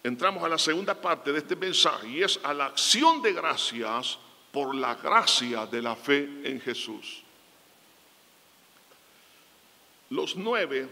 [0.03, 4.17] entramos a la segunda parte de este mensaje, y es a la acción de gracias
[4.51, 7.23] por la gracia de la fe en Jesús.
[10.09, 10.87] Los nueve,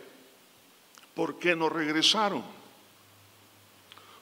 [1.13, 2.43] ¿por qué no regresaron?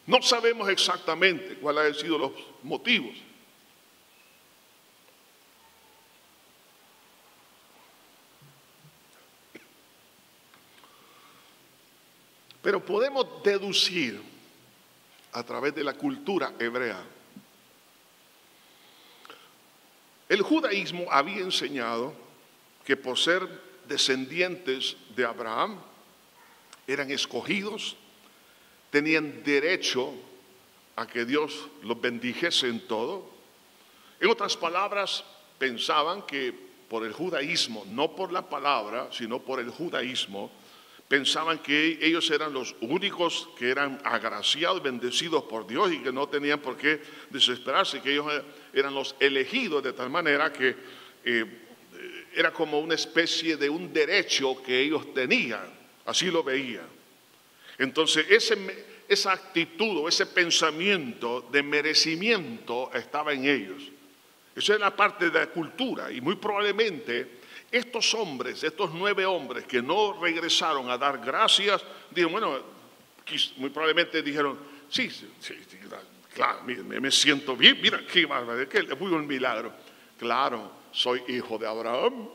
[0.05, 3.15] No sabemos exactamente cuáles han sido los motivos.
[12.63, 14.19] Pero podemos deducir
[15.34, 17.04] a través de la cultura hebrea
[20.34, 22.12] El judaísmo había enseñado
[22.86, 23.47] que por ser
[23.88, 25.80] descendientes de Abraham
[26.88, 27.95] eran escogidos,
[28.89, 30.12] tenían derecho
[30.95, 33.30] a que Dios los bendijese en todo.
[34.19, 35.23] En otras palabras,
[35.60, 36.52] pensaban que
[36.89, 40.52] por el judaísmo, no por la palabra, sino por el judaísmo,
[41.13, 46.28] pensaban que ellos eran los únicos que eran agraciados, bendecidos por Dios y que no
[46.28, 46.99] tenían por qué
[47.30, 48.26] desesperarse, que ellos
[48.73, 50.76] eran los elegidos de tal manera que
[51.23, 51.45] eh,
[52.34, 55.71] era como una especie de un derecho que ellos tenían,
[56.04, 56.88] así lo veían.
[57.78, 58.26] Entonces
[59.08, 63.84] esa actitud o ese pensamiento de merecimiento estaba en ellos.
[64.56, 67.42] Esa es la parte de la cultura y muy probablemente
[67.73, 71.81] estos hombres, estos nueve hombres que no regresaron a dar gracias,
[72.12, 72.59] dijeron, bueno,
[73.57, 75.33] muy probablemente dijeron, sí, sí,
[76.36, 79.73] claro, me, siento bien, mira, qué bárbaro, que fue un milagro.
[80.19, 82.29] Claro, soy hijo de Abraham.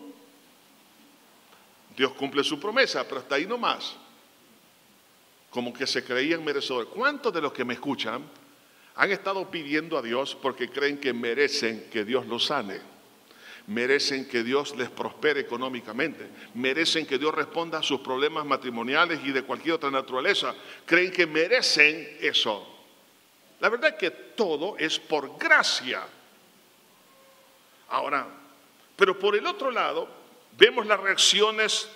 [1.97, 3.97] Dios cumple su promesa, pero hasta ahí nomás.
[5.51, 6.89] Como que se creían merecedores.
[6.89, 8.25] ¿Cuántos de los que me escuchan
[8.97, 12.98] han estado pidiendo a Dios porque creen que merecen que Dios los sane?
[13.69, 19.31] Merecen que Dios les prospere económicamente, merecen que Dios responda a sus problemas matrimoniales y
[19.31, 20.55] de cualquier otra naturaleza,
[20.87, 22.67] creen que merecen eso.
[23.61, 26.03] La verdad es que todo es por gracia.
[27.91, 28.27] Ahora,
[28.97, 30.09] pero por el otro lado,
[30.57, 31.89] vemos las reacciones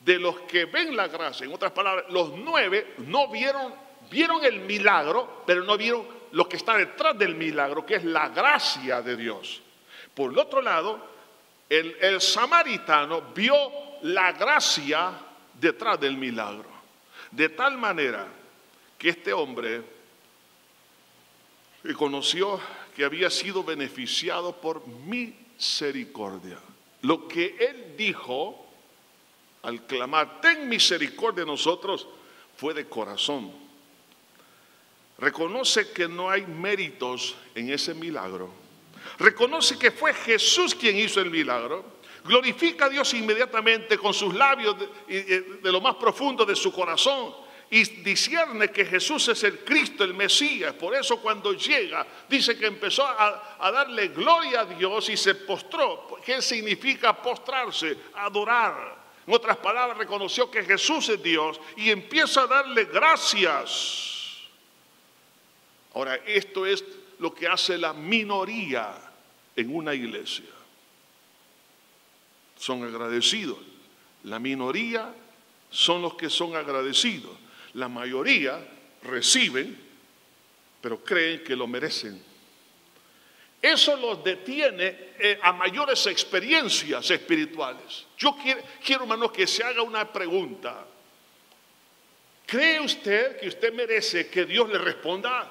[0.00, 1.46] de los que ven la gracia.
[1.46, 3.72] En otras palabras, los nueve no vieron,
[4.10, 8.30] vieron el milagro, pero no vieron lo que está detrás del milagro, que es la
[8.30, 9.63] gracia de Dios.
[10.14, 11.14] Por el otro lado,
[11.68, 13.56] el, samaritano vio
[14.02, 15.12] la gracia
[15.58, 16.68] detrás del milagro.
[17.30, 18.26] De tal manera
[18.96, 19.82] que este hombre
[21.82, 22.60] reconoció
[22.94, 26.58] que había sido beneficiado por misericordia.
[27.02, 28.64] Lo que él dijo
[29.62, 32.06] al clamar, ten misericordia de nosotros,
[32.56, 33.50] fue de corazón.
[35.18, 38.63] Reconoce que no hay méritos en ese milagro
[39.18, 44.76] reconoce que fue Jesús quien hizo el milagro, glorifica a Dios inmediatamente con sus labios
[45.06, 47.34] de, lo más profundo de su corazón
[47.70, 50.74] y discierne que Jesús es el Cristo, el Mesías.
[50.74, 56.18] Por eso cuando llega, dice que empezó a darle gloria a Dios y se postró.
[56.24, 57.96] ¿Qué significa postrarse?
[58.14, 59.04] Adorar.
[59.26, 64.40] En otras palabras, reconoció que Jesús es Dios y empieza a darle gracias.
[65.94, 66.84] Ahora, esto es
[67.18, 69.03] lo que hace la minoría
[69.56, 70.44] en una iglesia.
[72.58, 73.58] Son agradecidos.
[74.24, 75.14] La minoría
[75.70, 77.36] son los que son agradecidos.
[77.74, 78.66] La mayoría
[79.02, 79.78] reciben,
[80.80, 82.22] pero creen que lo merecen.
[83.60, 88.04] Eso los detiene eh, a mayores experiencias espirituales.
[88.18, 90.86] Yo quiero, quiero, que se haga una pregunta.
[92.46, 95.50] ¿Cree usted que usted merece que Dios le responda?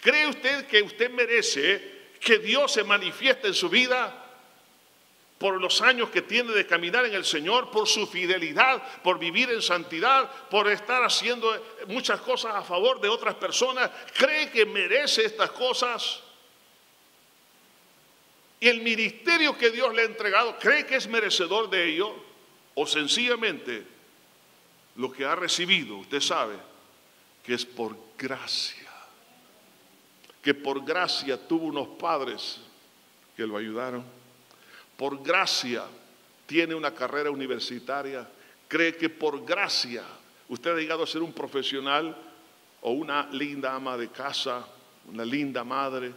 [0.00, 4.20] ¿Cree usted que usted merece que Dios se manifieste en su vida?
[5.40, 9.48] por los años que tiene de caminar en el Señor, por su fidelidad, por vivir
[9.48, 11.50] en santidad, por estar haciendo
[11.86, 16.20] muchas cosas a favor de otras personas, cree que merece estas cosas.
[18.60, 22.14] Y el ministerio que Dios le ha entregado, cree que es merecedor de ello,
[22.74, 23.82] o sencillamente
[24.96, 26.58] lo que ha recibido, usted sabe,
[27.42, 28.79] que es por gracia
[30.42, 32.60] que por gracia tuvo unos padres
[33.36, 34.04] que lo ayudaron,
[34.96, 35.84] por gracia
[36.46, 38.28] tiene una carrera universitaria,
[38.68, 40.04] cree que por gracia
[40.48, 42.16] usted ha llegado a ser un profesional
[42.82, 44.66] o una linda ama de casa,
[45.06, 46.12] una linda madre.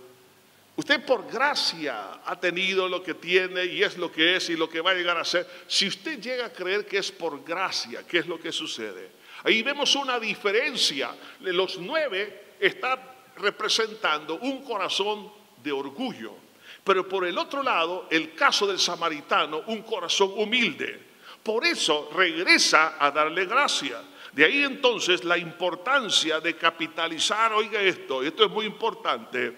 [0.76, 4.68] Usted por gracia ha tenido lo que tiene y es lo que es y lo
[4.68, 5.48] que va a llegar a ser.
[5.68, 9.12] Si usted llega a creer que es por gracia, ¿qué es lo que sucede?
[9.44, 11.16] Ahí vemos una diferencia.
[11.42, 15.32] Los nueve está representando un corazón
[15.64, 16.36] de orgullo.
[16.84, 21.00] Pero por el otro lado, el caso del samaritano, un corazón humilde.
[21.42, 24.02] Por eso regresa a darle gracia.
[24.32, 29.56] De ahí entonces la importancia de capitalizar, oiga esto, esto es muy importante,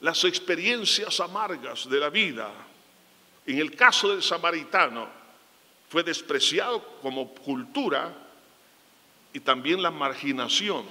[0.00, 2.50] las experiencias amargas de la vida.
[3.46, 5.08] En el caso del samaritano,
[5.88, 8.12] fue despreciado como cultura
[9.32, 10.84] y también la marginación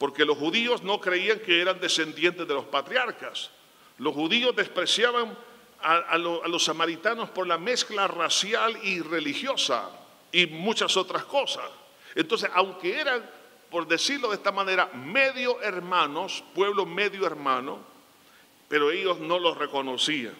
[0.00, 3.50] porque los judíos no creían que eran descendientes de los patriarcas.
[3.98, 5.36] Los judíos despreciaban
[5.82, 9.90] a, los samaritanos por la mezcla racial y religiosa
[10.32, 11.66] y muchas otras cosas.
[12.14, 13.28] Entonces, aunque eran,
[13.68, 17.80] por decirlo de esta manera, medio hermanos, pueblo medio hermano,
[18.68, 20.34] pero ellos no los reconocían.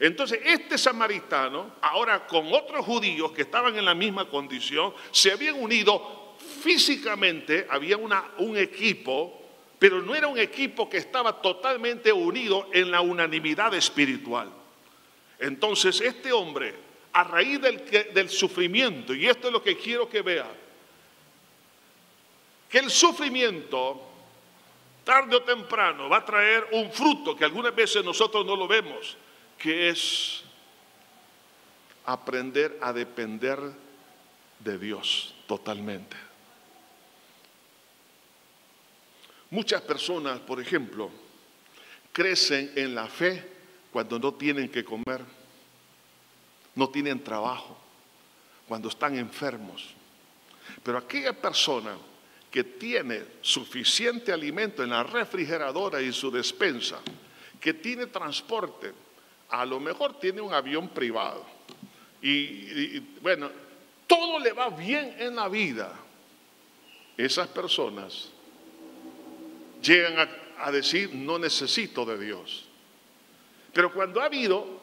[0.00, 5.62] Entonces, este samaritano, ahora con otros judíos que estaban en la misma condición, se habían
[5.62, 6.21] unido
[6.62, 9.40] físicamente había un equipo,
[9.78, 14.48] pero no era un equipo que estaba totalmente unido en la unanimidad espiritual.
[15.38, 16.74] Entonces este hombre,
[17.12, 20.48] a raíz del, del sufrimiento, y esto es lo que quiero que vea,
[22.68, 24.08] que el sufrimiento
[25.04, 29.16] tarde o temprano va a traer un fruto que algunas veces nosotros no lo vemos,
[29.58, 30.44] que es
[32.06, 33.58] aprender a depender
[34.60, 36.31] de Dios totalmente.
[39.52, 41.10] Muchas personas, por ejemplo,
[42.10, 43.46] crecen en la fe
[43.92, 45.20] cuando no tienen que comer,
[46.74, 47.76] no tienen trabajo,
[48.66, 49.90] cuando están enfermos.
[50.82, 51.98] Pero aquella persona
[52.50, 57.00] que tiene suficiente alimento en la refrigeradora y su despensa,
[57.60, 58.94] que tiene transporte,
[59.50, 61.44] a lo mejor tiene un avión privado.
[62.22, 63.50] Y, bueno,
[64.06, 65.92] todo le va bien en la vida.
[67.18, 68.31] Esas personas
[69.82, 72.64] llegan a, decir, no necesito de Dios.
[73.72, 74.80] Pero cuando ha habido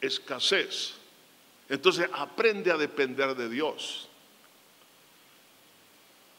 [0.00, 0.94] escasez,
[1.68, 4.08] entonces aprende a depender de Dios.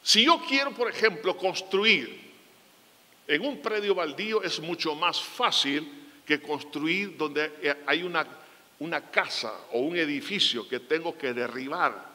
[0.02, 2.32] Si yo quiero, por ejemplo, construir
[3.26, 5.90] en un predio baldío, es mucho más fácil
[6.26, 8.26] que construir donde hay una,
[8.80, 12.14] una casa o un edificio que tengo que derribar.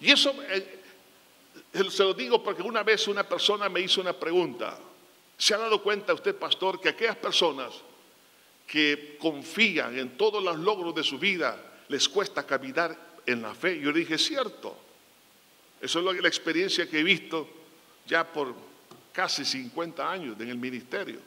[0.00, 0.77] Y eso eh,
[1.72, 4.78] se lo digo porque una vez una persona me hizo una pregunta.
[5.36, 7.72] ¿Se ha dado cuenta usted, pastor, que aquellas personas
[8.66, 13.78] que confían en todos los logros de su vida les cuesta caminar en la fe?
[13.78, 14.76] Yo le dije, cierto.
[15.80, 17.48] Eso es la experiencia que he visto
[18.06, 18.54] ya por
[19.12, 21.20] casi 50 años en el ministerio.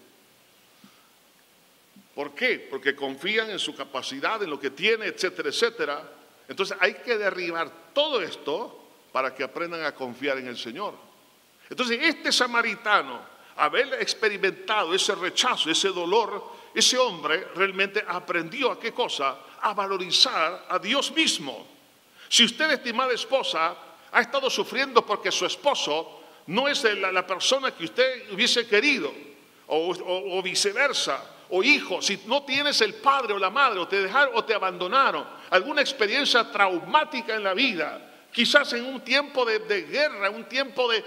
[2.14, 2.68] ¿Por qué?
[2.70, 6.12] Porque confían en su capacidad, en lo que tiene, etcétera, etcétera.
[6.48, 8.81] Entonces hay que derribar todo esto
[9.12, 10.94] para que aprendan a confiar en el Señor.
[11.70, 13.20] Entonces, este samaritano,
[13.58, 16.44] haber experimentado ese rechazo, ese dolor,
[16.74, 19.38] ese hombre realmente aprendió a qué cosa?
[19.62, 21.68] A valorizar a Dios mismo.
[22.30, 23.76] Si usted, estimada esposa,
[24.12, 29.12] ha estado sufriendo porque su esposo no es la, persona que usted hubiese querido,
[29.68, 34.36] o, viceversa, o hijo, si no tienes el padre o la madre, o te dejaron
[34.36, 40.30] o te abandonaron, alguna experiencia traumática en la vida, quizás en un tiempo de, guerra,
[40.30, 41.04] un tiempo de,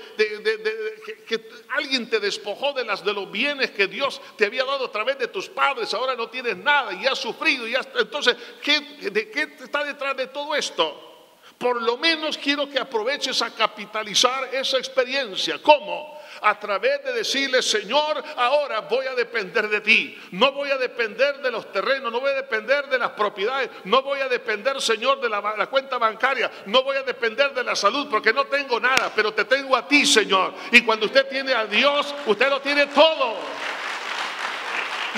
[1.26, 4.92] que, alguien te despojó de, las, de los bienes que Dios te había dado a
[4.92, 7.66] través de tus padres, ahora no tienes nada y has sufrido.
[7.66, 11.13] Y entonces, ¿qué, ¿de qué está detrás de todo esto?
[11.58, 15.60] Por lo menos quiero que aproveches a capitalizar esa experiencia.
[15.62, 16.18] ¿Cómo?
[16.42, 20.18] A través de decirle, Señor, ahora voy a depender de ti.
[20.32, 24.02] No voy a depender de los terrenos, no voy a depender de las propiedades, no
[24.02, 28.08] voy a depender, Señor, de la, cuenta bancaria, no voy a depender de la salud
[28.10, 30.54] porque no tengo nada, pero te tengo a ti, Señor.
[30.72, 33.36] Y cuando usted tiene a Dios, usted lo tiene todo.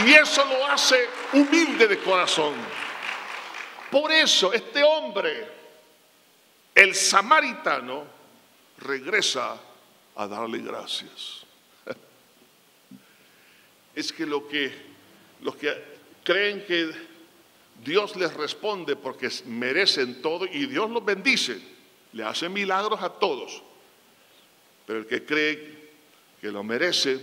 [0.05, 2.55] Y eso lo hace humilde de corazón.
[3.91, 5.56] Por eso este hombre
[6.77, 8.05] el samaritano
[8.79, 9.59] regresa
[10.15, 11.45] a darle gracias.
[13.97, 14.71] Es que, lo que
[15.41, 15.73] los que
[16.23, 16.93] creen que
[17.83, 21.59] Dios les responde porque merecen todo y Dios los bendice,
[22.13, 23.63] le hace milagros a todos.
[24.87, 25.91] Pero el que cree
[26.41, 27.19] que lo merece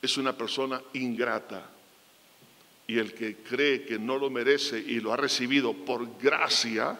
[0.00, 1.70] es una persona ingrata.
[2.86, 6.98] Y el que cree que no lo merece y lo ha recibido por gracia,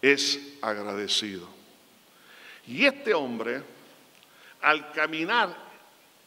[0.00, 1.48] es agradecido.
[2.66, 3.62] Y este hombre,
[4.60, 5.56] al caminar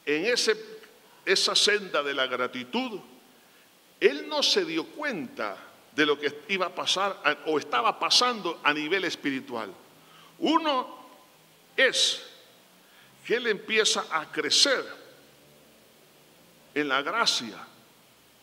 [0.05, 0.55] en ese,
[1.25, 2.99] esa senda de la gratitud,
[3.99, 5.55] él no se dio cuenta
[5.95, 9.71] de lo que iba a pasar o estaba pasando a nivel espiritual.
[10.39, 10.99] Uno
[11.77, 12.23] es
[13.25, 14.83] que él empieza a crecer
[16.73, 17.67] en la gracia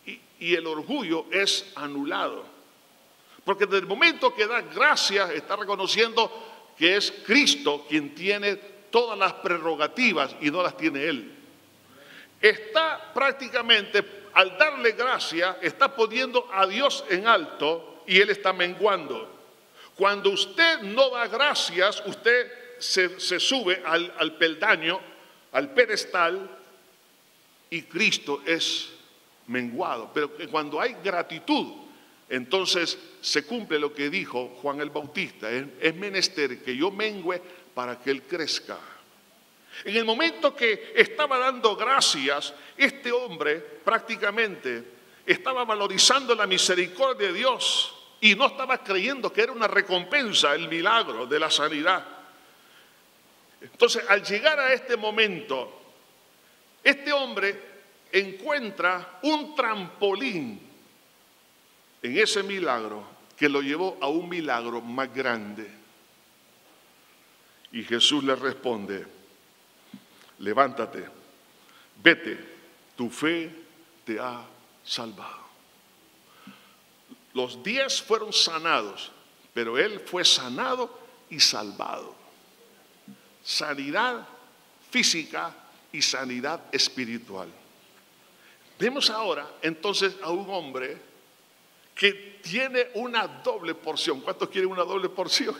[0.05, 2.58] y, y el orgullo es anulado.
[3.49, 8.57] Porque desde el momento que da gracias, está reconociendo que es Cristo quien tiene
[8.91, 11.35] todas las prerrogativas y no las tiene Él.
[12.39, 19.27] Está prácticamente, al darle gracia, está poniendo a Dios en alto y Él está menguando.
[19.95, 24.99] Cuando usted no da gracias, usted se, sube al, al peldaño,
[25.53, 26.55] al pedestal,
[27.71, 28.91] y Cristo es
[29.47, 30.11] menguado.
[30.13, 31.88] Pero cuando hay gratitud,
[32.29, 37.41] entonces se cumple lo que dijo Juan el Bautista, es, menester que yo mengüe
[37.73, 38.77] para que él crezca.
[39.83, 44.83] En el momento que estaba dando gracias, este hombre prácticamente
[45.25, 50.67] estaba valorizando la misericordia de Dios y no estaba creyendo que era una recompensa el
[50.67, 52.05] milagro de la sanidad.
[53.61, 55.81] Entonces, al llegar a este momento,
[56.83, 57.59] este hombre
[58.11, 60.68] encuentra un trampolín
[62.01, 63.03] en ese milagro
[63.37, 65.69] que lo llevó a un milagro más grande.
[67.71, 69.05] Y Jesús le responde,
[70.39, 71.05] levántate,
[72.03, 72.37] vete,
[72.95, 73.49] tu fe
[74.03, 74.43] te ha
[74.83, 75.47] salvado.
[77.33, 79.11] Los diez fueron sanados,
[79.53, 82.15] pero él fue sanado y salvado.
[83.43, 84.27] Sanidad
[84.89, 85.55] física
[85.91, 87.47] y sanidad espiritual.
[88.79, 91.08] Vemos ahora entonces a un hombre
[91.99, 94.21] que tiene una doble porción.
[94.21, 95.53] ¿Cuántos quieren una doble porción?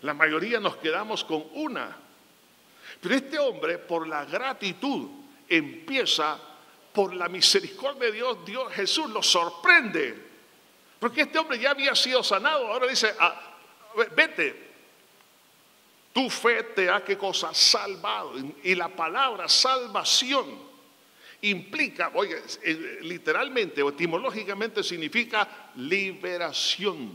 [0.00, 1.94] La mayoría nos quedamos con una.
[3.02, 5.10] Pero este hombre, por la gratitud,
[5.46, 6.40] empieza
[6.90, 10.24] por la misericordia de Dios, Dios Jesús lo sorprende.
[10.98, 13.58] Porque este hombre ya había sido sanado, ahora dice, ah,
[14.16, 14.70] vete,
[16.14, 18.32] tu fe te ha qué cosa salvado.
[18.62, 20.65] Y la palabra salvación
[21.50, 27.12] implica, oye, eh, literalmente o etimológicamente significa liberación.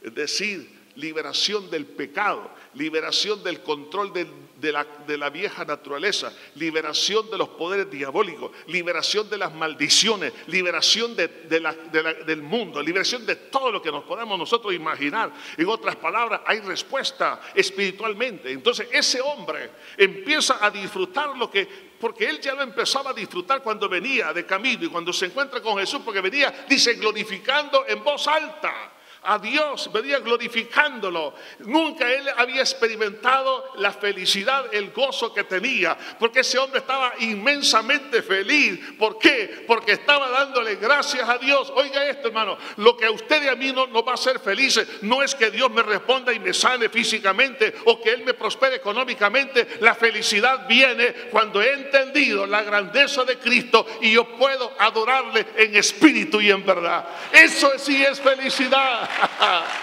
[0.00, 7.48] Es decir, liberación del pecado, liberación del control de, la, vieja naturaleza, liberación de los
[7.50, 14.04] poderes diabólicos, liberación de las maldiciones, liberación del mundo, liberación de todo lo que nos
[14.04, 15.32] podamos nosotros imaginar.
[15.56, 18.50] En otras palabras, hay respuesta espiritualmente.
[18.50, 23.62] Entonces ese hombre empieza a disfrutar lo que porque él ya lo empezaba a disfrutar
[23.62, 28.02] cuando venía de camino y cuando se encuentra con Jesús, porque venía, dice, glorificando en
[28.02, 28.90] voz alta
[29.24, 31.34] a Dios, venía glorificándolo.
[31.60, 38.22] Nunca él había experimentado la felicidad, el gozo que tenía, porque ese hombre estaba inmensamente
[38.22, 38.80] feliz.
[38.98, 39.64] ¿Por qué?
[39.66, 41.72] Porque estaba dándole gracias a Dios.
[41.76, 44.88] Oiga esto, hermano, lo que a usted y a mí no, va a hacer felices
[45.02, 48.76] no es que Dios me responda y me sane físicamente o que Él me prospere
[48.76, 49.78] económicamente.
[49.80, 55.76] La felicidad viene cuando he entendido la grandeza de Cristo y yo puedo adorarle en
[55.76, 57.06] espíritu y en verdad.
[57.32, 59.11] Eso sí es felicidad.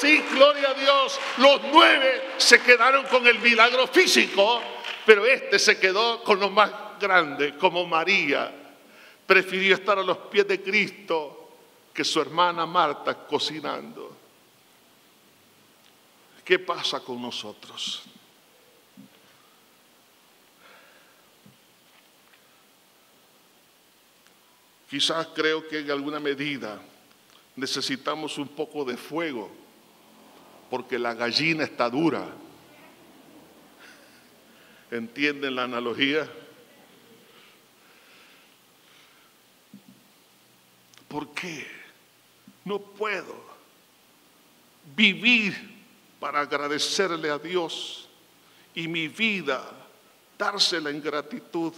[0.00, 1.18] Sí, gloria a Dios.
[1.38, 4.62] Los nueve se quedaron con el milagro físico,
[5.04, 6.70] pero este se quedó con lo más
[7.00, 8.54] grande, como María.
[9.26, 11.50] Prefirió estar a los pies de Cristo
[11.92, 14.16] que su hermana Marta cocinando.
[16.44, 18.04] ¿Qué pasa con nosotros?
[24.88, 26.80] Quizás creo que en alguna medida
[27.58, 29.50] necesitamos un poco de fuego,
[30.70, 32.24] porque la gallina está dura.
[34.90, 36.30] ¿Entienden la analogía?
[41.08, 41.66] ¿Por qué?
[42.64, 43.34] No puedo
[44.94, 45.78] vivir
[46.20, 48.08] para agradecerle a Dios
[48.74, 49.64] y mi vida
[50.38, 51.72] dársela en gratitud.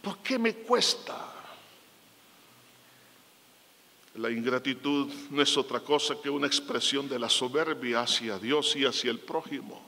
[0.00, 1.33] ¿Por qué me cuesta?
[4.14, 8.84] La ingratitud no es otra cosa que una expresión de la soberbia hacia Dios y
[8.84, 9.82] hacia el prójimo.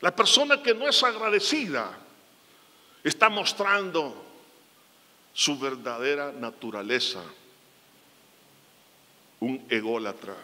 [0.00, 1.96] La persona que no es agradecida
[3.04, 4.24] está mostrando
[5.32, 7.22] su verdadera naturaleza,
[9.38, 10.36] un ególatra.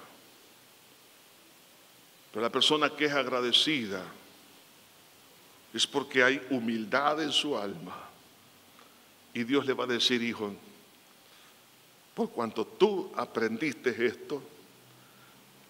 [2.30, 4.04] Pero la persona que es agradecida
[5.72, 8.08] es porque hay humildad en su alma.
[9.32, 10.54] Y Dios le va a decir, hijo,
[12.14, 14.40] por cuanto tú aprendiste esto,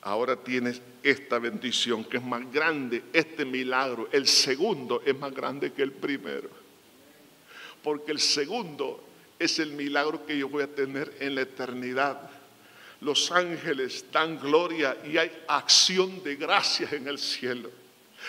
[0.03, 5.73] ahora tienes esta bendición que es más grande, este milagro, el segundo es más grande
[5.73, 6.51] que el primero.
[7.83, 9.03] Porque el segundo
[9.39, 12.31] es el milagro que yo voy a tener en la eternidad.
[13.01, 17.71] Los ángeles dan gloria y hay acción de gracias en el cielo.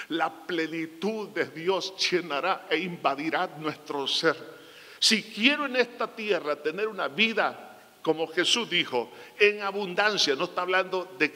[0.09, 4.35] La plenitud de Dios llenará e invadirá nuestro ser.
[4.99, 7.74] Si quiero en esta tierra tener una vida
[8.05, 11.33] como Jesús dijo, en abundancia, no está hablando de,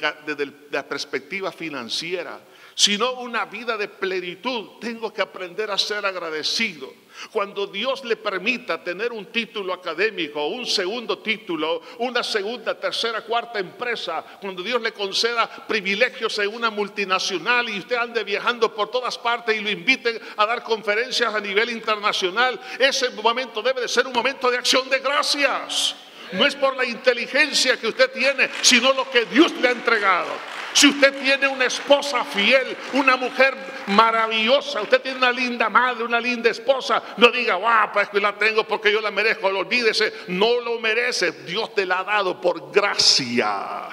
[0.70, 2.40] la perspectiva financiera,
[2.76, 4.78] sino una vida de plenitud.
[4.80, 6.94] Tengo que aprender a ser agradecido.
[7.32, 13.58] Cuando Dios le permita tener un título académico, un segundo título, una segunda, tercera, cuarta
[13.58, 19.18] empresa, cuando Dios le conceda privilegios en una multinacional y usted ande viajando por todas
[19.18, 24.06] partes y lo inviten a dar conferencias a nivel internacional, ese momento debe de ser
[24.06, 25.96] un momento de acción de gracias.
[26.34, 30.30] No es por la inteligencia que usted tiene, sino lo que Dios le ha entregado.
[30.74, 33.56] Si usted tiene una esposa fiel, una mujer
[33.88, 38.64] maravillosa, usted tiene una linda madre, una linda esposa, no diga, guau, pues la tengo
[38.66, 43.90] porque yo la merezco, olvídese, no lo merece, Dios te la ha dado por gracia.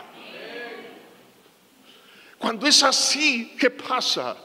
[2.38, 4.36] Cuando es así, ¿qué pasa?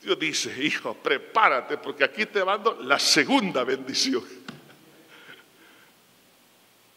[0.00, 4.22] Dios dice, hijo, prepárate porque aquí te mando la segunda bendición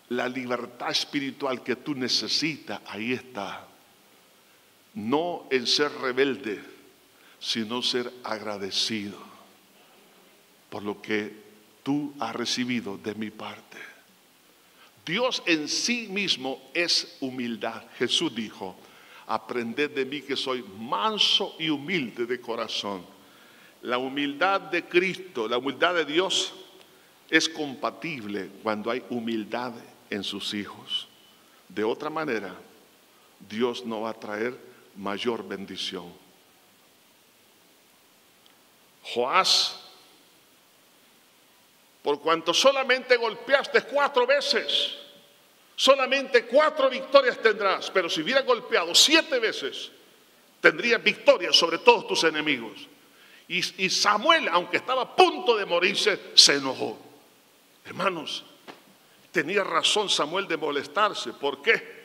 [0.09, 3.67] la libertad espiritual que tú necesitas, ahí está.
[4.95, 6.61] No en ser rebelde,
[7.39, 9.17] sino ser agradecido
[10.69, 11.31] por lo que
[11.83, 13.77] tú has recibido de mi parte.
[15.05, 17.83] Dios en sí mismo es humildad.
[17.97, 18.75] Jesús dijo,
[19.27, 23.05] aprended de mí que soy manso y humilde de corazón.
[23.83, 26.53] La humildad de Cristo, la humildad de Dios
[27.29, 29.73] es compatible cuando hay humildad
[30.09, 31.07] en sus hijos.
[31.67, 32.55] De otra manera,
[33.39, 34.57] Dios no va a traer
[34.95, 36.11] mayor bendición.
[39.03, 39.79] Joás,
[42.01, 44.97] por cuanto solamente golpeaste cuatro veces,
[45.75, 49.91] solamente cuatro victorias tendrás, pero si hubiera golpeado siete veces,
[50.59, 52.87] tendrías victoria sobre todos tus enemigos.
[53.47, 56.99] Y, y Samuel, aunque estaba a punto de morirse, se enojó.
[57.85, 58.43] Hermanos,
[59.31, 61.33] Tenía razón Samuel de molestarse.
[61.33, 61.99] ¿Por qué?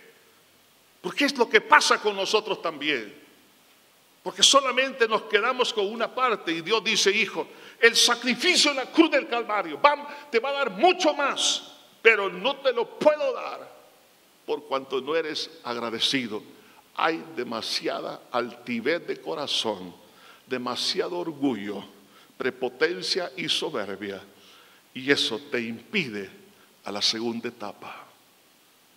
[1.01, 3.23] Porque es lo que pasa con nosotros también.
[4.23, 7.47] Porque solamente nos quedamos con una parte y Dios dice, hijo,
[7.81, 9.79] el sacrificio en la cruz del Calvario
[10.31, 13.71] te va a dar mucho más, pero no te lo puedo dar
[14.47, 16.43] por cuanto no eres agradecido.
[16.97, 19.95] Hay demasiada altivez de corazón,
[20.47, 21.85] demasiado orgullo,
[22.39, 24.23] prepotencia y soberbia.
[24.95, 26.44] Y eso te impide
[26.85, 28.07] a la segunda etapa.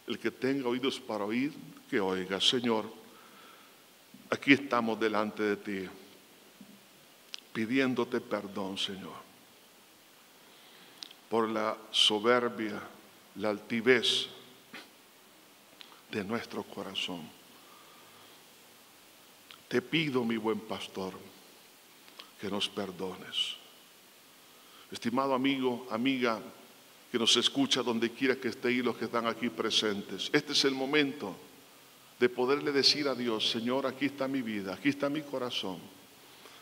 [0.06, 1.54] El que tenga oídos para oír,
[1.90, 2.92] que oiga, Señor.
[4.30, 5.90] Aquí estamos delante de ti,
[7.54, 9.16] pidiéndote perdón, Señor,
[11.30, 12.82] por la soberbia,
[13.36, 14.28] la altivez
[16.12, 17.22] de nuestro corazón.
[19.70, 21.14] Te pido, mi buen pastor,
[22.40, 23.56] que nos perdones.
[24.92, 26.42] Estimado amigo, amiga,
[27.18, 30.66] que nos escucha donde quiera que esté y los que están aquí presentes, este es
[30.66, 31.36] el momento
[32.20, 35.80] de poderle decir a Dios, Señor, aquí está mi vida, aquí está mi corazón,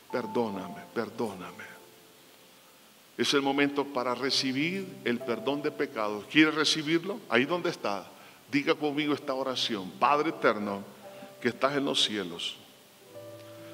[0.10, 1.66] perdóname, perdóname.
[3.18, 6.24] Es el momento para recibir el perdón de pecados.
[6.32, 7.20] ¿Quiere recibirlo?
[7.28, 8.10] Ahí donde está.
[8.50, 9.92] Diga conmigo esta oración.
[10.00, 10.86] Padre eterno,
[11.42, 12.56] que estás en los cielos.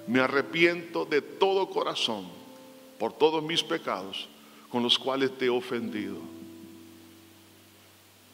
[0.07, 2.25] Me arrepiento de todo corazón
[2.97, 4.27] por todos mis pecados
[4.69, 6.40] con los cuales te he ofendido.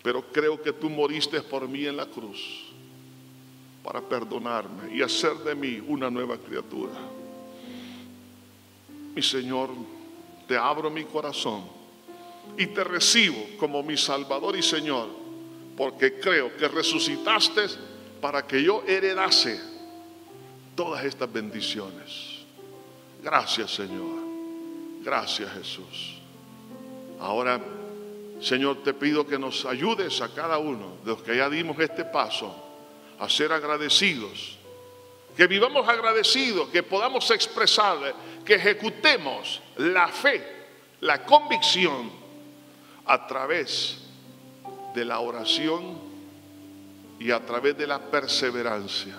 [0.07, 2.63] Pero creo que tú moriste por mí en la cruz
[3.83, 6.93] para perdonarme y hacer de mí una nueva criatura.
[9.13, 9.69] Mi Señor,
[10.47, 11.65] te abro mi corazón
[12.57, 15.09] y te recibo como mi Salvador y Señor,
[15.75, 17.65] porque creo que resucitaste
[18.21, 19.59] para que yo heredase
[20.73, 22.45] todas estas bendiciones.
[23.21, 24.21] Gracias Señor,
[25.03, 26.21] gracias Jesús.
[27.19, 27.59] Ahora,
[28.39, 32.05] Señor, te pido que nos ayudes a cada uno de los que ya dimos este
[32.05, 32.55] paso
[33.19, 34.57] a ser agradecidos.
[35.35, 37.97] Que vivamos agradecidos, que podamos expresar,
[38.45, 40.43] que ejecutemos la fe,
[41.01, 42.11] la convicción
[43.05, 43.99] a través
[44.93, 45.99] de la oración
[47.19, 49.15] y a través de la perseverancia.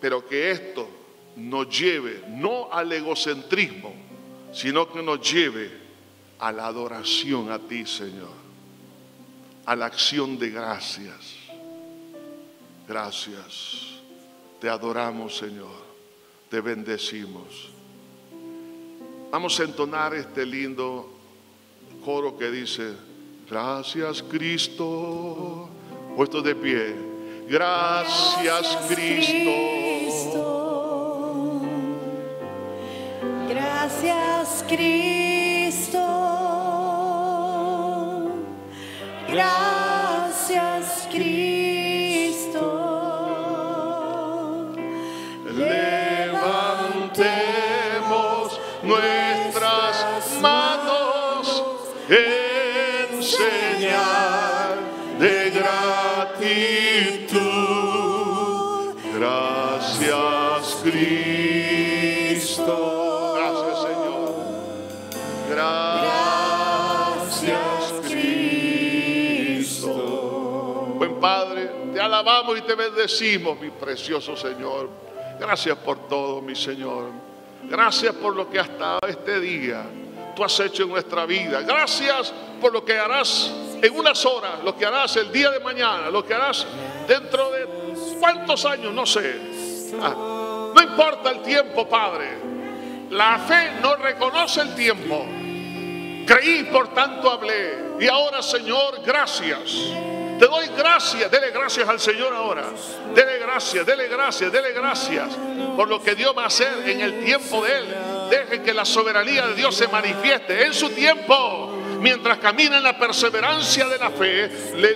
[0.00, 0.88] Pero que esto
[1.36, 3.94] nos lleve no al egocentrismo,
[4.52, 5.87] sino que nos lleve
[6.38, 8.48] a la adoración a ti, Señor
[9.68, 11.36] a la acción de gracias.
[12.88, 14.00] Gracias.
[14.58, 15.84] Te adoramos, Señor.
[16.48, 17.68] Te bendecimos.
[19.30, 21.12] Vamos a entonar este lindo
[22.02, 22.94] coro que dice,
[23.46, 25.68] gracias Cristo,
[26.16, 26.94] puesto de pie,
[27.46, 29.50] gracias, Cristo.
[33.50, 35.37] Gracias Cristo.
[72.08, 74.88] Alabamos y te bendecimos, mi precioso Señor.
[75.38, 77.10] Gracias por todo, mi Señor.
[77.64, 79.84] Gracias por lo que hasta este día
[80.34, 81.60] tú has hecho en nuestra vida.
[81.60, 86.10] Gracias por lo que harás en unas horas, lo que harás el día de mañana,
[86.10, 86.66] lo que harás
[87.06, 87.66] dentro de
[88.18, 89.38] cuántos años, no sé.
[90.00, 92.38] Ah, no importa el tiempo, Padre.
[93.10, 95.26] La fe no reconoce el tiempo.
[96.26, 97.96] Creí, por tanto hablé.
[98.00, 99.92] Y ahora, Señor, gracias
[100.38, 102.64] te doy gracias, dele gracias al Señor ahora.
[103.14, 105.28] Dele gracias, dele gracias, dele gracias
[105.76, 107.86] por lo que Dios va a hacer en el tiempo de Él.
[108.30, 111.74] Deje que la soberanía de Dios se manifieste en su tiempo.
[112.00, 114.48] Mientras camina en la perseverancia de la fe,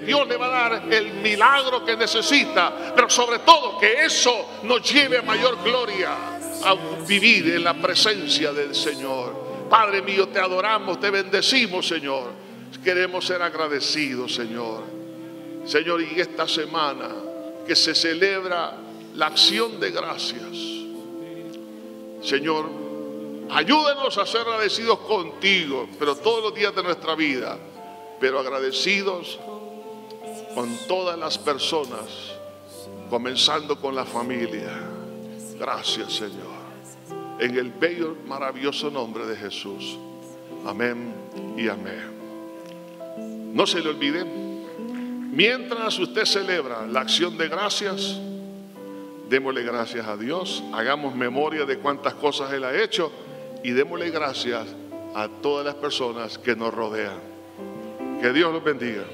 [0.05, 2.93] Dios le va a dar el milagro que necesita.
[2.95, 6.11] Pero sobre todo que eso nos lleve a mayor gloria
[6.65, 6.77] a
[7.07, 9.67] vivir en la presencia del Señor.
[9.69, 12.31] Padre mío, te adoramos, te bendecimos, Señor.
[12.85, 15.02] Queremos ser agradecidos, Señor.
[15.65, 17.09] Señor, y esta semana
[17.67, 18.77] que se celebra
[19.15, 20.57] la acción de gracias,
[22.23, 22.67] Señor,
[23.51, 27.59] ayúdenos a ser agradecidos contigo, pero todos los días de nuestra vida,
[28.21, 29.39] pero agradecidos
[30.55, 32.35] con todas las personas,
[33.11, 34.73] comenzando con la familia.
[35.59, 36.63] Gracias, Señor.
[37.39, 39.97] En el bello, maravilloso nombre de Jesús.
[40.65, 41.13] Amén
[41.57, 42.13] y amén.
[43.53, 44.42] No se le olviden
[45.33, 48.19] Mientras usted celebra la acción de gracias,
[49.31, 53.11] démosle gracias a Dios, hagamos memoria de cuántas cosas Él ha hecho
[53.65, 54.67] y démosle gracias
[55.15, 57.19] a todas las personas que nos rodean.
[58.21, 59.05] Que Dios los bendiga.